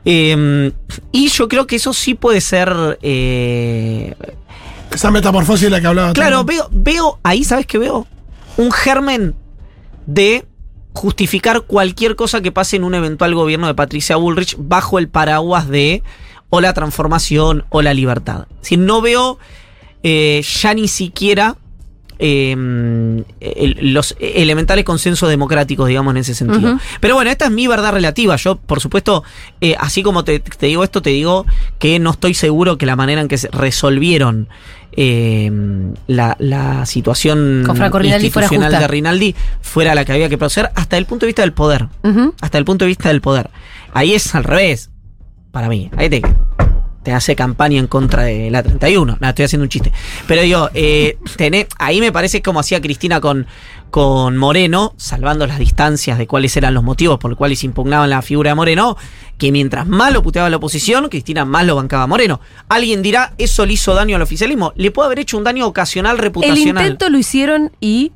[0.04, 0.72] Eh,
[1.12, 2.98] y yo creo que eso sí puede ser.
[3.00, 4.14] eh,
[4.92, 6.12] Esa metamorfosis de la que hablaba.
[6.12, 6.58] claro, también.
[6.70, 8.06] veo, veo, ahí, ¿sabes qué veo?
[8.58, 9.34] Un germen
[10.06, 10.44] de
[10.98, 15.68] justificar cualquier cosa que pase en un eventual gobierno de Patricia Bullrich bajo el paraguas
[15.68, 16.02] de
[16.50, 18.48] o la transformación o la libertad.
[18.62, 19.38] Si no veo
[20.02, 21.56] eh, ya ni siquiera
[22.18, 22.52] eh,
[23.40, 26.78] el- los elementales consensos democráticos, digamos, en ese sentido.
[27.00, 28.36] Pero bueno, esta es mi verdad relativa.
[28.36, 29.22] Yo, por supuesto,
[29.60, 31.46] eh, así como te, te digo esto, te digo
[31.78, 34.48] que no estoy seguro que la manera en que se resolvieron
[35.00, 35.50] eh,
[36.08, 37.90] la, la situación fuera
[38.40, 41.52] institucional de Rinaldi fuera la que había que proceder hasta el punto de vista del
[41.52, 41.86] poder.
[42.40, 43.50] Hasta el punto de vista del poder.
[43.92, 44.90] Ahí es al revés.
[45.52, 45.88] Para mí.
[45.96, 46.22] Ahí te,
[47.08, 49.14] te hace campaña en contra de la 31.
[49.14, 49.90] Nada, estoy haciendo un chiste.
[50.26, 51.16] Pero digo, eh,
[51.78, 53.46] ahí me parece como hacía Cristina con,
[53.90, 58.20] con Moreno, salvando las distancias de cuáles eran los motivos por los cuales impugnaban la
[58.20, 58.98] figura de Moreno,
[59.38, 62.40] que mientras más lo puteaba la oposición, Cristina más lo bancaba a Moreno.
[62.68, 64.74] Alguien dirá, eso le hizo daño al oficialismo.
[64.76, 66.84] Le puede haber hecho un daño ocasional El reputacional.
[66.84, 68.12] intento lo hicieron y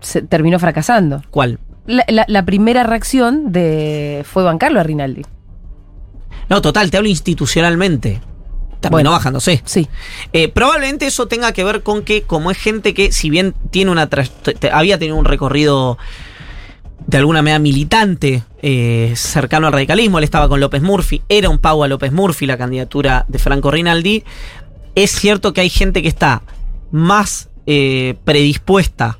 [0.00, 1.22] se terminó fracasando.
[1.30, 1.60] ¿Cuál?
[1.86, 5.22] La, la- la primera reacción de fue bancarlo a Rinaldi.
[6.48, 8.20] No, total, te hablo institucionalmente.
[8.80, 9.10] Terminó Bueno.
[9.10, 9.60] bajándose.
[9.64, 9.88] Sí.
[10.32, 13.90] Eh, probablemente eso tenga que ver con que, como es gente que, si bien tiene
[13.90, 14.08] una
[14.72, 15.98] había tenido un recorrido
[17.06, 21.58] de alguna manera militante eh, cercano al radicalismo, él estaba con López Murphy, era un
[21.58, 24.24] pago a López Murphy la candidatura de Franco Rinaldi.
[24.94, 26.42] Es cierto que hay gente que está
[26.92, 29.18] más eh, predispuesta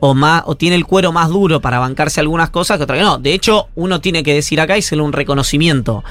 [0.00, 3.02] o, más, o tiene el cuero más duro para bancarse algunas cosas que otra que
[3.02, 3.18] no.
[3.18, 6.04] De hecho, uno tiene que decir acá y hacerle un reconocimiento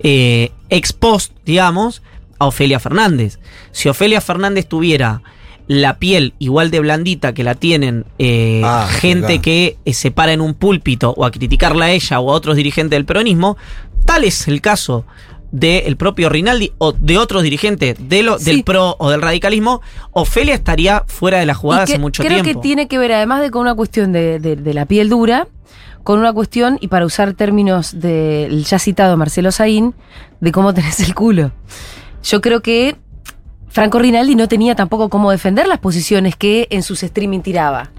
[0.00, 2.02] eh, ex post, digamos,
[2.38, 3.38] a Ofelia Fernández.
[3.72, 5.22] Si Ofelia Fernández tuviera
[5.66, 9.42] la piel igual de blandita que la tienen eh, Ah, gente claro.
[9.42, 12.56] que eh, se para en un púlpito o a criticarla a ella o a otros
[12.56, 13.56] dirigentes del peronismo,
[14.04, 15.04] tal es el caso
[15.52, 18.44] del propio Rinaldi o de otros dirigentes de lo, Sí.
[18.46, 19.80] del PRO o del radicalismo,
[20.12, 22.60] Ofelia estaría fuera de la jugada que hace mucho creo tiempo.
[22.60, 25.48] que tiene que ver, además de con una cuestión de, de- de la piel dura,
[26.04, 29.94] con una cuestión, y para usar términos del ya citado Marcelo Saín,
[30.40, 31.52] de cómo tenés el culo.
[32.22, 32.96] Yo creo que
[33.68, 37.90] Franco Rinaldi no tenía tampoco cómo defender las posiciones que en sus streaming tiraba.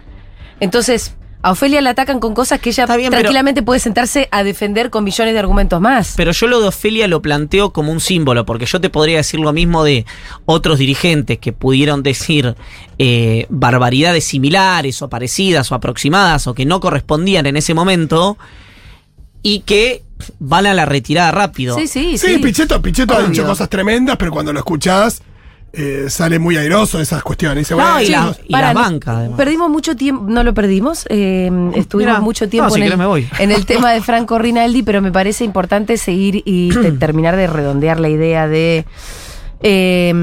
[0.59, 4.89] Entonces, a Ofelia la atacan con cosas que ella pero- tranquilamente puede sentarse a defender
[4.89, 6.13] con millones de argumentos más.
[6.15, 9.39] Pero yo lo de Ofelia lo planteo como un símbolo, porque yo te podría decir
[9.39, 10.05] lo mismo de
[10.45, 12.55] otros dirigentes que pudieron decir
[12.99, 18.37] eh, barbaridades similares o parecidas o aproximadas o que no correspondían en ese momento
[19.43, 20.03] y que
[20.37, 21.75] van a la retirada rápido.
[21.77, 22.37] sí, sí, Sí, sí.
[22.37, 25.23] Pichetto, Pichetto ha dicho cosas tremendas, pero cuando lo escuchás,
[25.73, 27.59] eh, sale muy airoso de esas cuestiones.
[27.59, 29.37] Dice, No, bueno, y la- chicos, y Para, la banca, además.
[29.37, 33.27] Perdimos mucho tiempo, no lo perdimos, eh, estuvimos mucho tiempo no, en, el, me voy.
[33.39, 37.47] en el tema de Franco Rinaldi, pero me parece importante seguir y te- terminar de
[37.47, 38.85] redondear la idea de
[39.61, 40.13] eh,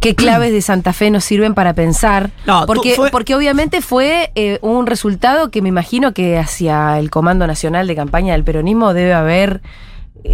[0.00, 2.30] qué claves de Santa Fe nos sirven para pensar.
[2.46, 6.98] No, tú- porque, fue- porque obviamente fue eh, un resultado que me imagino que hacia
[6.98, 9.60] el Comando Nacional de Campaña del Peronismo debe haber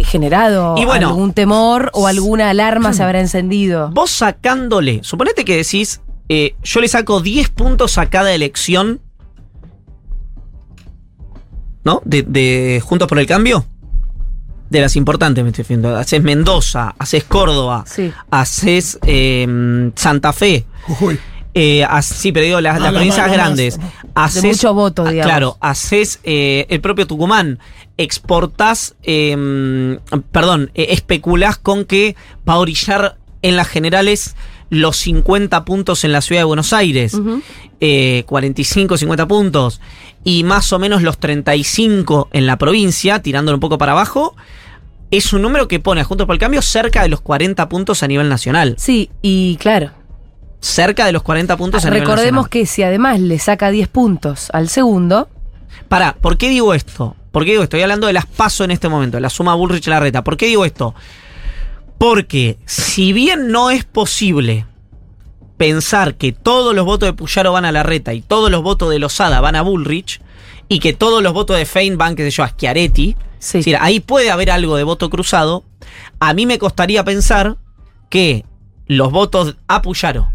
[0.03, 3.89] generado Y bueno, algún temor o alguna alarma se habrá encendido.
[3.91, 9.01] Vos sacándole, suponete que decís, eh, yo le saco 10 puntos a cada elección,
[11.83, 12.01] ¿no?
[12.05, 13.65] De, de Juntos por el Cambio.
[14.69, 15.95] De las importantes, me estoy refiriendo.
[15.95, 18.11] Haces Mendoza, haces Córdoba, Sí.
[18.31, 20.65] haces eh, Santa Fe.
[20.87, 21.19] Jujuy.
[21.57, 23.79] Eh, as- sí, pero digo las, las la- provincias grandes.
[24.13, 25.29] Haces, mucho voto, ah, digamos.
[25.31, 27.59] Claro, haces eh, el propio Tucumán.
[27.97, 29.97] Exportás, eh,
[30.31, 32.15] perdón, eh, especulás con que
[32.47, 34.35] va a orillar en las generales
[34.69, 37.13] los 50 puntos en la ciudad de Buenos Aires.
[37.13, 37.41] Ujú.
[37.79, 39.79] eh, 45, 50 puntos.
[40.23, 44.35] Y más o menos los 35 en la provincia, tirándolo un poco para abajo.
[45.11, 48.01] Es un número que pone a Juntos por el Cambio cerca de los 40 puntos
[48.01, 48.75] a nivel nacional.
[48.79, 49.91] Sí, y claro,
[50.65, 52.17] Cerca de los 40 puntos a nivel nacional.
[52.17, 55.29] recordemos que si además le saca 10 puntos al segundo,
[55.87, 57.15] Pará, ¿por qué digo esto?
[57.31, 57.77] ¿Por qué digo esto?
[57.77, 60.23] Estoy hablando de las paso en este momento, de la suma Bullrich-Larreta.
[60.23, 60.95] ¿Por qué digo esto?
[61.99, 64.65] Porque si bien no es posible
[65.57, 68.97] pensar que todos los votos de Puyaro van a Larreta y todos los votos de
[68.97, 70.19] Lozada van a Bullrich
[70.67, 73.59] y que todos los votos de Fein van, qué sé yo, a Schiaretti, sí.
[73.59, 75.63] es decir, ahí puede haber algo de voto cruzado,
[76.19, 77.57] a mí me costaría pensar
[78.09, 78.45] que
[78.87, 80.31] los votos a Puyaro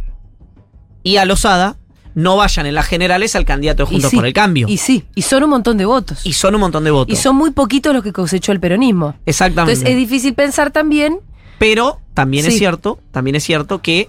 [1.02, 1.76] y a Lozada
[2.14, 4.66] no vayan en las generales al candidato de Juntos sí, por el Cambio.
[4.68, 6.20] Y sí, y son un montón de votos.
[6.24, 7.12] Y son un montón de votos.
[7.12, 9.14] Y son muy poquitos los que cosechó el peronismo.
[9.26, 9.72] Exactamente.
[9.72, 11.20] Entonces es difícil pensar también.
[11.58, 14.08] Pero también es cierto, también es cierto que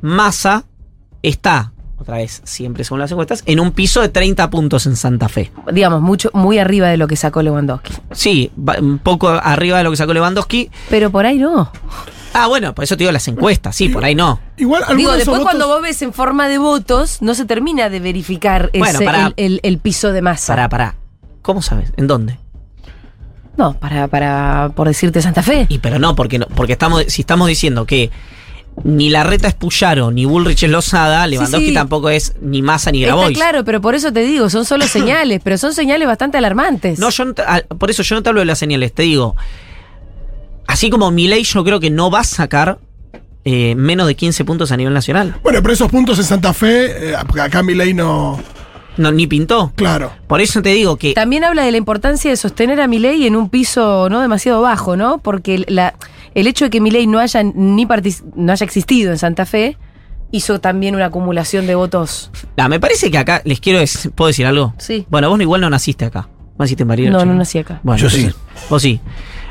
[0.00, 0.64] Massa
[1.22, 5.28] está otra vez, siempre según las encuestas, en un piso de 30 puntos en Santa
[5.28, 5.52] Fe.
[5.72, 7.92] Digamos, mucho, muy arriba de lo que sacó Lewandowski.
[8.10, 10.70] Sí, un poco arriba de lo que sacó Lewandowski.
[10.90, 11.70] Pero por ahí no.
[12.34, 14.40] Ah, bueno, por eso te digo las encuestas, sí, por ahí no.
[14.56, 18.00] Igual algunos Digo, después cuando vos ves en forma de votos, no se termina de
[18.00, 20.52] verificar Bueno, ese- el, el- el piso de masa.
[20.54, 20.94] Pará, pará.
[21.42, 21.92] ¿Cómo sabes?
[21.96, 22.38] ¿En dónde?
[23.56, 25.66] No, para, para, por decirte Santa Fe.
[25.68, 28.10] Y pero no, porque no, porque estamos, si estamos diciendo que
[28.84, 31.74] ni la reta es Puyaro, ni Bullrich es Lozada, Lewandowski sí.
[31.74, 33.36] tampoco es ni Massa ni Está Grabois.
[33.36, 36.98] claro, pero por eso te digo, son solo señales, pero son señales bastante alarmantes.
[36.98, 37.42] No, yo no te-
[37.78, 39.36] por eso yo no te hablo de las señales, te digo.
[40.66, 42.78] Así como Milei yo creo que no va a sacar
[43.44, 45.36] eh, menos de 15 puntos a nivel nacional.
[45.42, 48.40] Bueno, pero esos puntos en Santa Fe, eh, porque acá Milei no.
[48.96, 49.72] No, ni pintó.
[49.74, 50.12] Claro.
[50.26, 53.36] Por eso te digo que También habla de la importancia de sostener a Milei en
[53.36, 55.18] un piso no demasiado bajo, ¿no?
[55.18, 55.94] Porque la,
[56.34, 57.86] el hecho de que Milei no haya ni
[58.36, 59.78] no haya existido en Santa Fe
[60.30, 62.30] hizo también una acumulación de votos.
[62.56, 64.74] Ah, me parece que acá les quiero decir, ¿puedo decir algo?
[64.78, 65.06] Sí.
[65.10, 66.28] Bueno, vos igual no naciste acá.
[66.56, 67.24] ¿Vos naciste en Bariloche?
[67.24, 67.80] No, no nací acá.
[67.82, 68.30] Bueno, Yo sí.
[68.68, 69.00] Vos sí.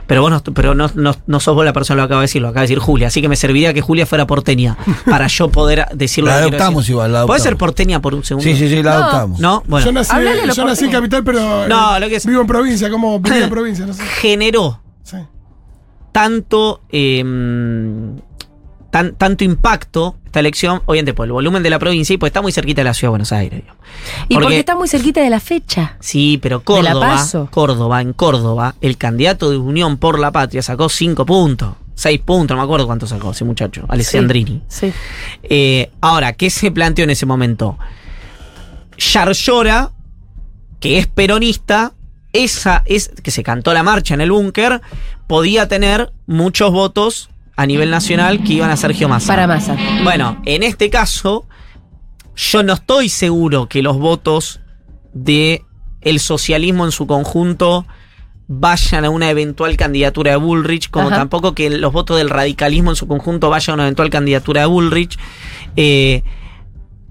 [0.08, 2.26] Pero vos no, pero no, no, no sos vos la persona que lo acaba de
[2.26, 3.08] decir, lo acaba de decir Julia.
[3.08, 4.78] Así que me serviría que Julia fuera porteña
[5.10, 6.30] para yo poder decirlo.
[6.32, 6.94] La adoptamos decir.
[6.94, 7.70] igual, la ¿Podés ser adoptamos.
[7.72, 8.44] porteña por un segundo?
[8.50, 8.98] Sí, sí, sí, la No.
[8.98, 9.40] adoptamos.
[9.40, 9.64] ¿No?
[9.68, 9.86] Bueno.
[9.86, 10.12] yo nací,
[10.56, 11.66] yo en capital, pero.
[11.66, 14.04] eh, No, lo que es- Vivo en provincia, como vivo en provincia, no sé.
[14.04, 15.18] generó Sí.
[16.12, 17.24] tanto eh,
[18.92, 22.42] tan, tanto impacto esta elección, obviamente por el volumen de la provincia y pues está
[22.42, 23.62] muy cerquita de la ciudad de Buenos Aires.
[23.62, 23.82] digamos.
[24.30, 25.98] Y porque, está muy cerquita de la fecha.
[26.00, 27.26] Sí, pero Córdoba.
[27.50, 31.74] Córdoba, en Córdoba, el candidato de Unión por la Patria sacó cinco puntos.
[31.96, 34.62] Seis puntos, no me acuerdo cuánto sacó ese muchacho, Alessandrini.
[34.68, 34.92] Sí.
[35.44, 37.78] Eh, ahora, ¿qué se planteó en ese momento?
[38.98, 39.92] Yarlora,
[40.80, 41.94] que es peronista,
[42.34, 44.82] esa es que se cantó la marcha en el búnker,
[45.28, 47.31] podía tener muchos votos
[47.62, 49.28] a nivel nacional que iban a Sergio Massa.
[49.28, 49.78] Para masa.
[50.04, 51.46] Bueno, en este caso,
[52.36, 54.60] yo no estoy seguro que los votos
[55.14, 55.64] de
[56.02, 57.86] el socialismo en su conjunto
[58.48, 61.18] vayan a una eventual candidatura de Bullrich, como Ajá.
[61.18, 64.68] tampoco que los votos del radicalismo en su conjunto vayan a una eventual candidatura de
[64.68, 65.18] Bullrich.
[65.76, 66.24] Eh,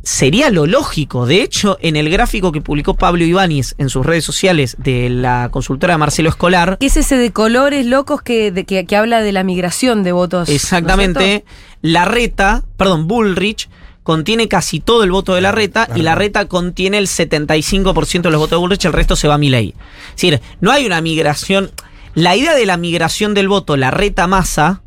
[0.03, 1.27] sería lo lógico.
[1.27, 5.49] De hecho, en el gráfico que publicó Pablo Ibáñez en sus redes sociales de la
[5.51, 9.33] consultora Marcelo Escolar, ¿Qué es ese de colores locos que, de- que, que habla de
[9.33, 10.49] la migración de votos?
[10.49, 11.45] ¿no es Exactamente.
[11.83, 13.69] la reta, perdón, Bullrich
[14.03, 18.31] contiene casi todo el voto de la reta y la reta contiene el 75% de
[18.31, 19.75] los votos de Bullrich, el resto se va a Milei.
[20.09, 21.71] Es decir, no hay una migración.
[22.15, 24.83] La idea de la migración del voto, la reta masa,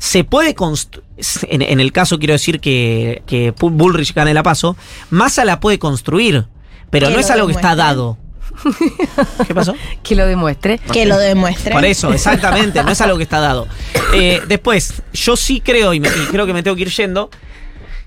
[0.00, 1.04] se puede construir.
[1.48, 4.74] En, en el caso quiero decir que, que Bullrich gane la paso,
[5.10, 6.46] Massa la puede construir,
[6.88, 8.16] pero Que no es algo que está dado.
[9.46, 9.74] ¿Qué pasó?
[10.02, 10.78] Que lo demuestre.
[10.92, 11.72] Que lo demuestre.
[11.72, 13.68] Por eso, exactamente, no es algo que está dado.
[14.12, 17.30] Eh, después, yo sí creo, y, me- y creo que me tengo que ir yendo,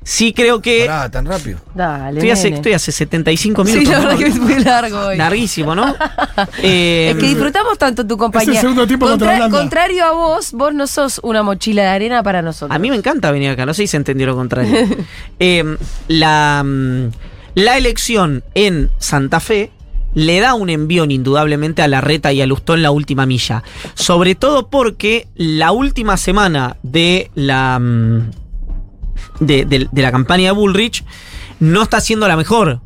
[0.04, 0.86] sí creo que...
[0.88, 1.60] Pará, tan rápido.
[1.74, 2.20] Dale.
[2.20, 3.90] Estoy hace, estoy hace 75 Sí, minutos.
[3.94, 4.08] la ¿no?
[4.08, 5.18] verdad que es muy largo hoy.
[5.18, 5.96] Larguísimo, ¿no?
[6.62, 8.52] Eh, Es que disfrutamos tanto tu compañía.
[8.52, 9.50] Es el segundo tiempo contra.
[9.50, 12.76] Contrario a vos, vos no sos una mochila de arena para nosotros.
[12.76, 14.74] A mí me encanta venir acá, no sé si se entendió lo contrario.
[15.40, 15.78] Eh,
[16.08, 17.08] la, mm,
[17.56, 19.72] la elección en Santa Fe
[20.16, 23.64] le da un envión indudablemente a la reta y a Lustó en la última milla.
[23.96, 28.32] Sobre todo porque la última semana de la, mm,
[29.46, 31.04] de, de- de la campaña de Bullrich
[31.60, 32.82] no está siendo la mejor.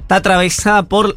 [0.00, 1.16] Está atravesada por,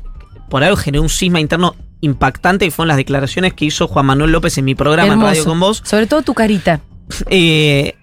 [0.50, 4.32] por algo generó un cisma interno impactante y fueron las declaraciones que hizo Juan Manuel
[4.32, 5.22] López en mi programa en.
[5.22, 6.82] Radio con Vos Sobre todo tu carita.
[7.28, 7.96] eh,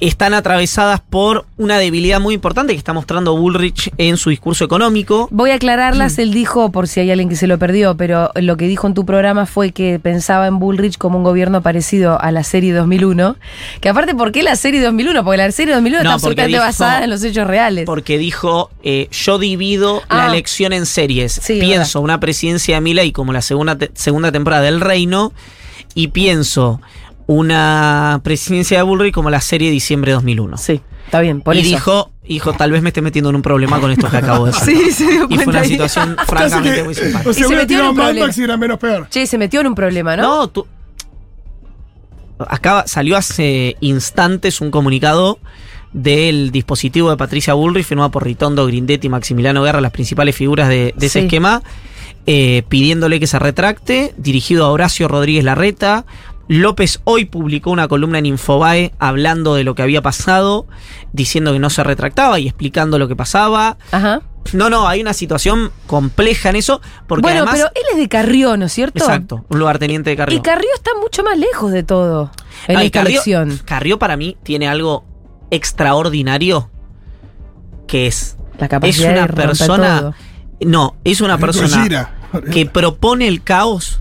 [0.00, 5.26] están atravesadas por una debilidad muy importante que está mostrando Bullrich en su discurso económico.
[5.32, 8.56] Voy a aclararlas, él dijo, por si hay alguien que se lo perdió, pero lo
[8.56, 12.30] que dijo en tu programa fue que pensaba en Bullrich como un gobierno parecido a
[12.30, 13.36] la serie 2001.
[13.80, 15.24] Que aparte, ¿por qué la serie 2001?
[15.24, 17.84] Porque la serie 2001 No, está absolutamente dijo- basada en los hechos reales.
[17.86, 20.28] Porque dijo, eh, yo divido la Ah.
[20.28, 21.32] elección en series.
[21.42, 25.32] Sí, pienso una presidencia de Milei como la segunda, te- segunda temporada del Reino
[25.94, 26.80] y pienso
[27.28, 30.56] una presidencia de Bullrich como la serie de diciembre de 2001.
[30.56, 31.68] Sí, está bien, por y eso.
[31.68, 34.52] dijo, hijo, tal vez me esté metiendo en un problema con esto que acabo de
[34.58, 34.76] decir.
[34.78, 35.68] Sí, se dio y fue una ahí.
[35.68, 37.22] situación francamente que- muy o simpática.
[37.22, 38.30] sea, Y se hubiera metió en un problema.
[38.34, 39.08] Y era menos peor.
[39.10, 40.22] Che, se metió en un problema, ¿no?
[40.22, 40.66] No, tú.
[42.38, 45.38] Acaba, salió hace instantes un comunicado
[45.92, 50.68] del dispositivo de Patricia Bullrich, firmado por Ritondo, Grindetti y Maximiliano Guerra, las principales figuras
[50.68, 51.24] de, de ese Sí.
[51.26, 51.62] esquema,
[52.26, 56.04] eh, pidiéndole que se retracte, dirigido a Horacio Rodríguez Larreta.
[56.48, 60.66] López hoy publicó una columna en Infobae hablando de lo que había pasado,
[61.12, 63.76] diciendo que no se retractaba y explicando lo que pasaba.
[63.92, 64.22] Ajá.
[64.54, 67.56] No, no, hay una situación compleja en eso, porque bueno, además.
[67.56, 68.98] pero él es de Carrió, ¿no es cierto?
[68.98, 70.38] Exacto, un lugarteniente de Carrió.
[70.38, 72.30] Y Carrió está mucho más lejos de todo
[72.66, 73.60] en No, esta Carrió- elección.
[73.66, 75.04] Carrió para mí tiene algo
[75.50, 76.70] extraordinario
[77.86, 80.00] que es La es capacidad de una romper persona.
[80.00, 80.14] todo.
[80.60, 82.10] No, es una persona
[82.50, 84.00] que propone el caos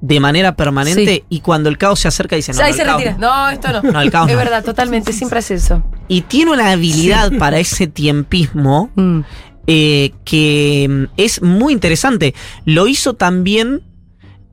[0.00, 1.24] de manera permanente Sí.
[1.28, 2.60] y cuando el caos se acerca dice no.
[2.62, 3.18] Ahí no, se el caos retira.
[3.18, 3.44] no".
[3.44, 3.82] No, esto no.
[3.92, 4.38] No, el caos Es no.
[4.38, 5.12] verdad, totalmente.
[5.12, 5.82] Siempre hace eso.
[6.06, 9.20] Y tiene una habilidad para ese tiempismo Mm.
[9.66, 12.34] eh, que mm, es muy interesante.
[12.64, 13.82] Lo hizo también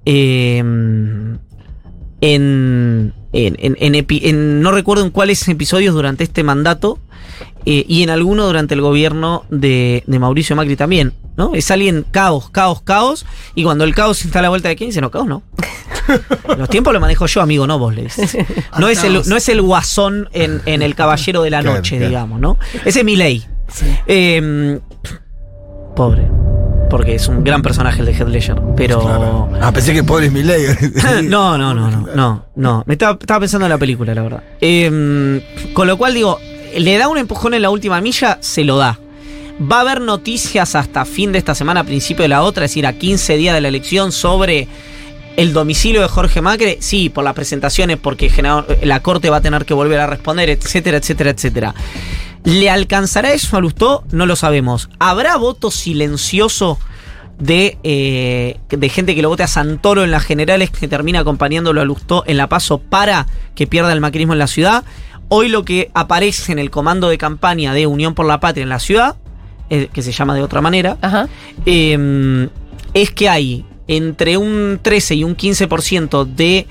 [0.06, 1.40] eh, en,
[2.22, 7.00] en, en- en epi- en- no recuerdo en cuáles episodios durante este mandato
[7.66, 11.14] eh, y en alguno durante el gobierno de, de Mauricio Macri también.
[11.38, 11.54] ¿No?
[11.54, 13.26] Es alguien caos, caos, caos.
[13.56, 15.44] Y cuando el caos está a la vuelta de quién dice, no, caos no.
[16.58, 18.38] Los tiempos lo manejo yo, amigo, no vos le dices.
[18.78, 21.98] No es el, no es el guasón en, en El Caballero de la Claro, Noche,
[21.98, 22.10] claro.
[22.10, 22.58] digamos, ¿no?
[22.86, 23.44] Ese es mi ley.
[24.08, 24.80] Eh,
[25.96, 26.28] pobre.
[26.90, 28.62] Porque es un gran personaje el de Heath Ledger.
[28.78, 29.50] Pero.
[29.60, 30.66] Ah, pensé que pobre es mi ley.
[31.24, 32.84] no, no, no, no, no, no.
[32.86, 34.44] Me estaba, estaba pensando en la película, la verdad.
[34.62, 35.42] Eh,
[35.74, 36.40] con lo cual digo,
[36.78, 39.00] le da un empujón en la última milla, se lo da.
[39.60, 42.86] Va a haber noticias hasta fin de esta semana, principio de la otra, es decir,
[42.86, 44.68] a 15 días de la elección sobre
[45.38, 46.78] el domicilio de Jorge Macri.
[46.82, 48.30] Sí, por las presentaciones, porque
[48.84, 51.76] la corte va a tener que volver a responder, etcétera, etcétera, etcétera.
[52.44, 54.04] ¿Le alcanzará eso a Lustó?
[54.12, 54.90] No lo sabemos.
[55.00, 56.78] ¿Habrá voto silencioso
[57.40, 61.80] de, eh, de gente que lo vote a Santoro en las generales que termina acompañándolo
[61.80, 63.26] a Lustó en la paso para
[63.56, 64.84] que pierda el macrismo en la ciudad?
[65.30, 68.70] Hoy lo que aparece en el comando de campaña de Unión por la Patria en
[68.70, 69.16] la ciudad,
[69.70, 71.28] eh, que se llama de otra manera, Ajá.
[71.66, 72.48] eh,
[72.94, 76.66] es que hay entre un 13 y un 15% de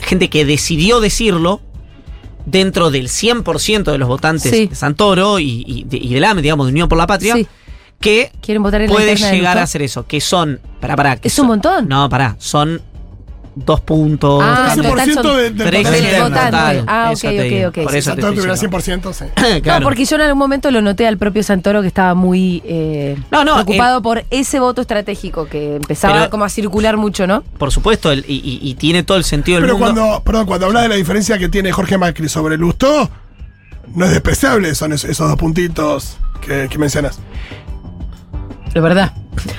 [0.00, 1.60] gente que decidió decirlo
[2.46, 4.66] dentro del 100% de los votantes Sí.
[4.66, 7.46] de Santoro y, y de, y del AME, digamos, de Unión por la Patria, Sí.
[8.00, 11.46] que Quieren votar en puede llegar a hacer eso, que son, para, para, Es un
[11.46, 11.88] montón.
[11.88, 12.82] No, pará, son
[13.56, 14.42] dos puntos.
[14.42, 16.40] Ah, Ese en total por ciento son de- del votante.
[16.50, 16.84] total.
[16.88, 17.84] Ah, Eso ok, ok, ok.
[17.84, 18.78] Por eso te Santoro tuviera diciendo.
[18.78, 19.24] 100%, sí.
[19.62, 19.80] Claro.
[19.80, 23.16] No, porque yo en algún momento lo noté al propio Santoro que estaba muy eh,
[23.30, 27.42] No, no, preocupado por ese voto estratégico que empezaba Pero- como a circular mucho, ¿no?
[27.58, 29.94] Por supuesto, el- y, y- y tiene todo el sentido del Pero mundo.
[30.02, 33.08] cuando, perdón, cuando hablas de la diferencia que tiene Jorge Macri sobre Lustó,
[33.94, 37.20] no es despreciable, son es- esos dos puntitos que, que mencionas.
[38.72, 39.12] De verdad.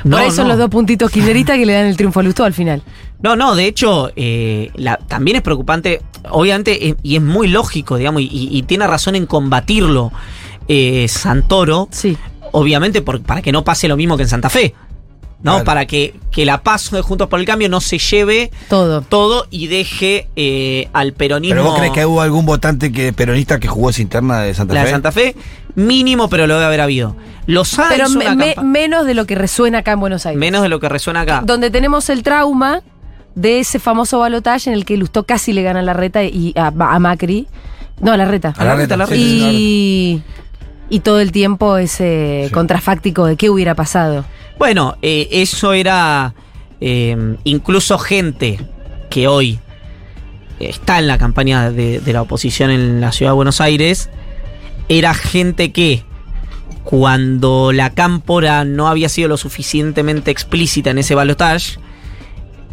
[0.04, 2.44] No, por ahí son los dos puntitos kirchneristas que le dan el triunfo a Lustó
[2.44, 2.82] al final.
[3.22, 7.98] No, no, de hecho, eh, la- también es preocupante, obviamente, eh, y es muy lógico,
[7.98, 10.12] digamos, y, y- y tiene razón en combatirlo
[10.68, 12.18] eh, Santoro, Sí.
[12.52, 14.74] obviamente por- para que no pase lo mismo que en Santa Fe,
[15.44, 15.52] ¿no?
[15.54, 15.64] Claro.
[15.66, 19.02] Para que, que la paz de Juntos por el Cambio no se lleve Todo.
[19.02, 21.56] todo y deje eh, al peronismo...
[21.56, 24.74] ¿Pero vos crees que hubo algún votante que peronista que jugó esa interna de Santa
[24.74, 24.86] la Fe?
[24.88, 25.36] de Santa Fe,
[25.76, 27.16] mínimo, pero lo debe haber habido.
[27.48, 30.40] Los Pero me- me- menos de lo que resuena acá en Buenos Aires.
[30.40, 31.44] menos de lo que resuena acá.
[31.46, 32.82] Donde tenemos el trauma
[33.36, 36.54] de ese famoso balotaje en el que Lustó casi le gana a la reta y
[36.56, 37.48] a, a Macri.
[38.02, 38.54] No, a la reta.
[38.58, 40.24] A la reta, la sí,
[40.90, 44.26] y, y todo el tiempo ese contrafáctico de qué hubiera pasado.
[44.58, 46.34] Bueno, eh, eso era
[46.82, 48.60] eh, incluso gente
[49.10, 49.60] que hoy
[50.60, 54.10] está en la campaña de, de la oposición en la ciudad de Buenos Aires,
[54.88, 56.04] era gente que
[56.84, 61.80] cuando la cámpora no había sido lo suficientemente explícita en ese balotaje,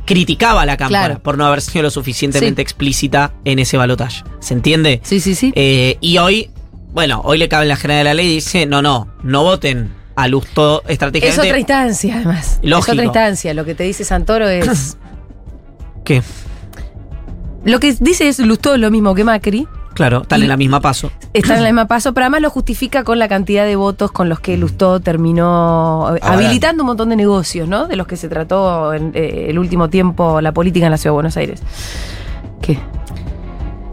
[0.04, 1.22] criticaba a la cámpora Claro.
[1.22, 2.62] por no haber sido lo suficientemente Sí.
[2.62, 4.24] explícita en ese balotaje.
[4.40, 5.00] ¿Se entiende?
[5.04, 5.52] Sí, sí, sí.
[5.54, 6.50] Eh, y hoy,
[6.92, 9.42] bueno, hoy le cabe en la general de la ley y dice, no, no, no
[9.44, 11.48] voten a Lustó es estratégicamente.
[11.48, 12.58] otra instancia, además.
[12.62, 12.92] Lógico.
[12.92, 13.54] Es otra instancia.
[13.54, 14.96] Lo que te dice Santoro es.
[16.04, 16.22] ¿Qué?
[17.64, 19.66] lo que dice es Lustó lo mismo que Macri.
[19.94, 21.10] Claro, están Y- en la misma paso.
[21.34, 24.28] Están en el mismo paso, pero además lo justifica con la cantidad de votos con
[24.28, 27.86] los que Lustó terminó eh, habilitando un montón de negocios, ¿no?
[27.86, 31.10] De los que se trató en eh, el último tiempo la política en la ciudad
[31.12, 31.60] de Buenos Aires.
[32.60, 32.78] ¿Qué?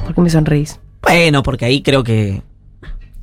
[0.05, 0.79] ¿Por qué me sonreís?
[1.01, 2.41] Bueno, porque ahí creo que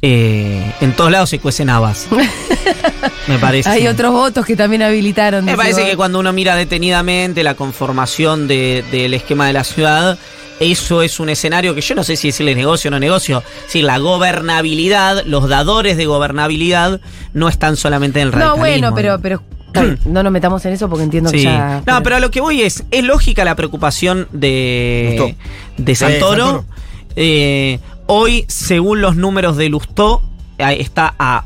[0.02, 2.06] eh, en todos lados se cuecen habas.
[3.28, 3.68] Me parece.
[3.68, 5.44] Hay otros votos que también habilitaron.
[5.44, 5.90] Me parece vos.
[5.90, 10.16] que cuando uno mira detenidamente la conformación de- del esquema de la ciudad,
[10.60, 13.42] eso es un escenario que yo no sé si decirle negocio o no negocio.
[13.66, 17.00] Si la gobernabilidad, los dadores de gobernabilidad
[17.34, 18.90] no están solamente en el No, radicalismo.
[18.92, 19.42] bueno, pero, pero
[20.06, 21.82] no nos metamos en eso porque entiendo que ya.
[21.86, 25.34] No, pero a lo que voy es, es lógica la preocupación de, Lustó.
[25.76, 26.44] de Santoro.
[26.46, 26.64] Santoro.
[27.16, 30.22] Eh, hoy, según los números de Lustó,
[30.58, 31.44] está a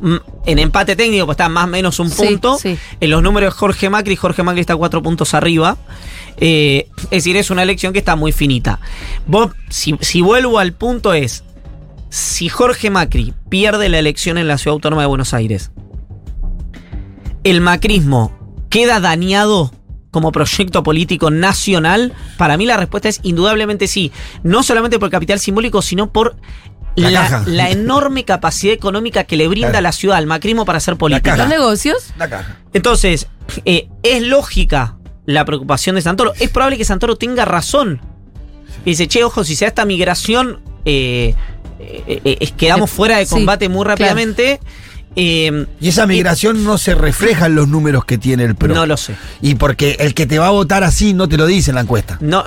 [0.00, 0.16] mm,
[0.46, 2.58] en empate técnico, pues está más o menos un Sí, punto.
[2.58, 2.76] sí.
[3.00, 5.76] En los números de Jorge Macri, Jorge Macri está cuatro puntos arriba.
[6.40, 8.80] Eh, es decir, es una elección que está muy finita.
[9.26, 11.44] Vos, si, si vuelvo al punto es,
[12.08, 15.70] si Jorge Macri pierde la elección en la Ciudad Autónoma de Buenos Aires,
[17.44, 18.32] el macrismo
[18.68, 19.72] queda dañado
[20.10, 22.12] como proyecto político nacional?
[22.36, 24.10] Para mí la respuesta es indudablemente sí.
[24.42, 26.36] No solamente por el capital simbólico, sino por
[26.96, 27.44] La la, caja.
[27.46, 29.82] la enorme capacidad económica que le brinda Claro.
[29.84, 31.36] la ciudad al macrismo para hacer política.
[31.36, 32.12] Los negocios.
[32.18, 32.56] La caja.
[32.72, 33.28] Entonces,
[33.64, 34.96] eh, es lógica
[35.34, 36.32] la preocupación de Santoro.
[36.40, 38.00] Es probable que Santoro tenga razón.
[38.84, 41.34] Y dice, che, ojo, si se da esta migración, eh,
[41.78, 43.90] eh, eh, quedamos fuera de Sí, combate muy claro.
[43.90, 44.60] rápidamente.
[45.16, 48.74] Eh, Y esa migración no se refleja en los números que tiene el PRO.
[48.74, 49.16] no lo sé.
[49.42, 51.80] Y porque el que te va a votar así no te lo dice en la
[51.80, 52.16] encuesta.
[52.20, 52.44] No,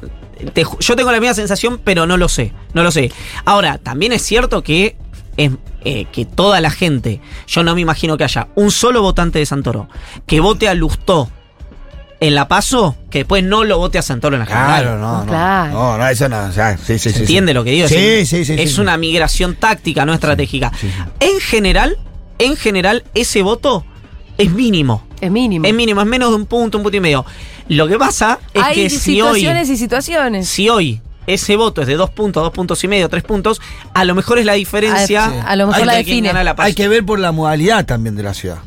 [0.54, 2.54] te yo tengo la misma sensación, pero no lo sé.
[2.74, 3.12] No lo sé.
[3.46, 4.96] Ahora, también es cierto que,
[5.36, 5.52] es,
[5.84, 9.46] eh, que toda la gente, yo no me imagino que haya un solo votante de
[9.46, 9.90] Santoro
[10.26, 11.30] que vote a Lustó
[12.28, 14.82] en la paso, que después no lo vote a Santoro en la general.
[14.84, 15.26] Claro, no, no.
[15.26, 15.74] Claro.
[15.74, 16.46] No, no, eso no.
[16.46, 17.54] o sea, sí, sí, ¿Se sí, entiende sí.
[17.54, 17.88] lo que digo?
[17.88, 18.56] Sí, Es- sí, sí.
[18.58, 18.82] Es sí.
[18.82, 20.72] una migración táctica, no estratégica.
[20.80, 21.04] sí, sí.
[21.20, 21.98] En general,
[22.40, 23.86] en general, ese voto
[24.38, 25.06] es mínimo.
[25.22, 25.66] Es mínimo.
[25.66, 27.26] Es mínimo, es menos de un punto, un punto y medio.
[27.70, 30.48] Lo que pasa es Hay que si hoy, situaciones y situaciones.
[30.48, 33.62] si hoy ese voto es de dos puntos, dos puntos y medio, tres puntos,
[33.94, 35.26] a lo mejor es la diferencia.
[35.26, 35.36] A- sí.
[35.46, 36.28] a lo mejor la quién define.
[36.30, 36.66] gana la paz.
[36.68, 38.58] Hay que ver por la modalidad también de la ciudad.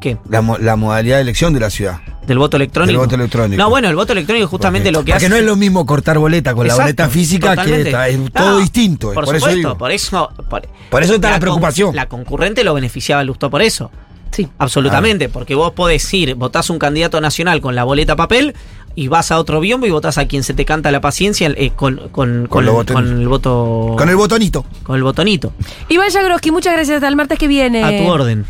[0.00, 0.16] ¿Qué?
[0.28, 1.98] La, mo- la modalidad de elección de la ciudad.
[2.26, 2.88] ¿Del voto electrónico?
[2.92, 3.60] Del voto electrónico.
[3.62, 5.28] No, bueno, el voto electrónico es justamente Porque- lo que porque hace.
[5.28, 7.82] no es lo mismo cortar boleta con Exacto, la boleta física totalmente.
[7.84, 9.12] que está- es No, todo distinto.
[9.12, 9.78] Por, Por, eso supuesto, digo.
[9.78, 10.30] por eso.
[10.48, 11.94] Por, Por eso está la preocupación.
[11.94, 13.90] La concurrente lo beneficiaba a Lustó por eso.
[14.30, 14.48] Sí.
[14.58, 18.54] Absolutamente, porque vos podés ir, votás un candidato nacional con la boleta papel
[18.94, 21.72] y vas a otro biombo y votás a quien se te canta la paciencia eh,
[21.74, 23.94] con, con, con, el, con el voto.
[23.98, 24.64] Con el botonito.
[24.84, 25.52] con el botonito.
[25.88, 26.96] Iván Jagroski, muchas gracias.
[26.96, 27.82] Hasta el martes que viene.
[27.82, 28.46] A tu orden.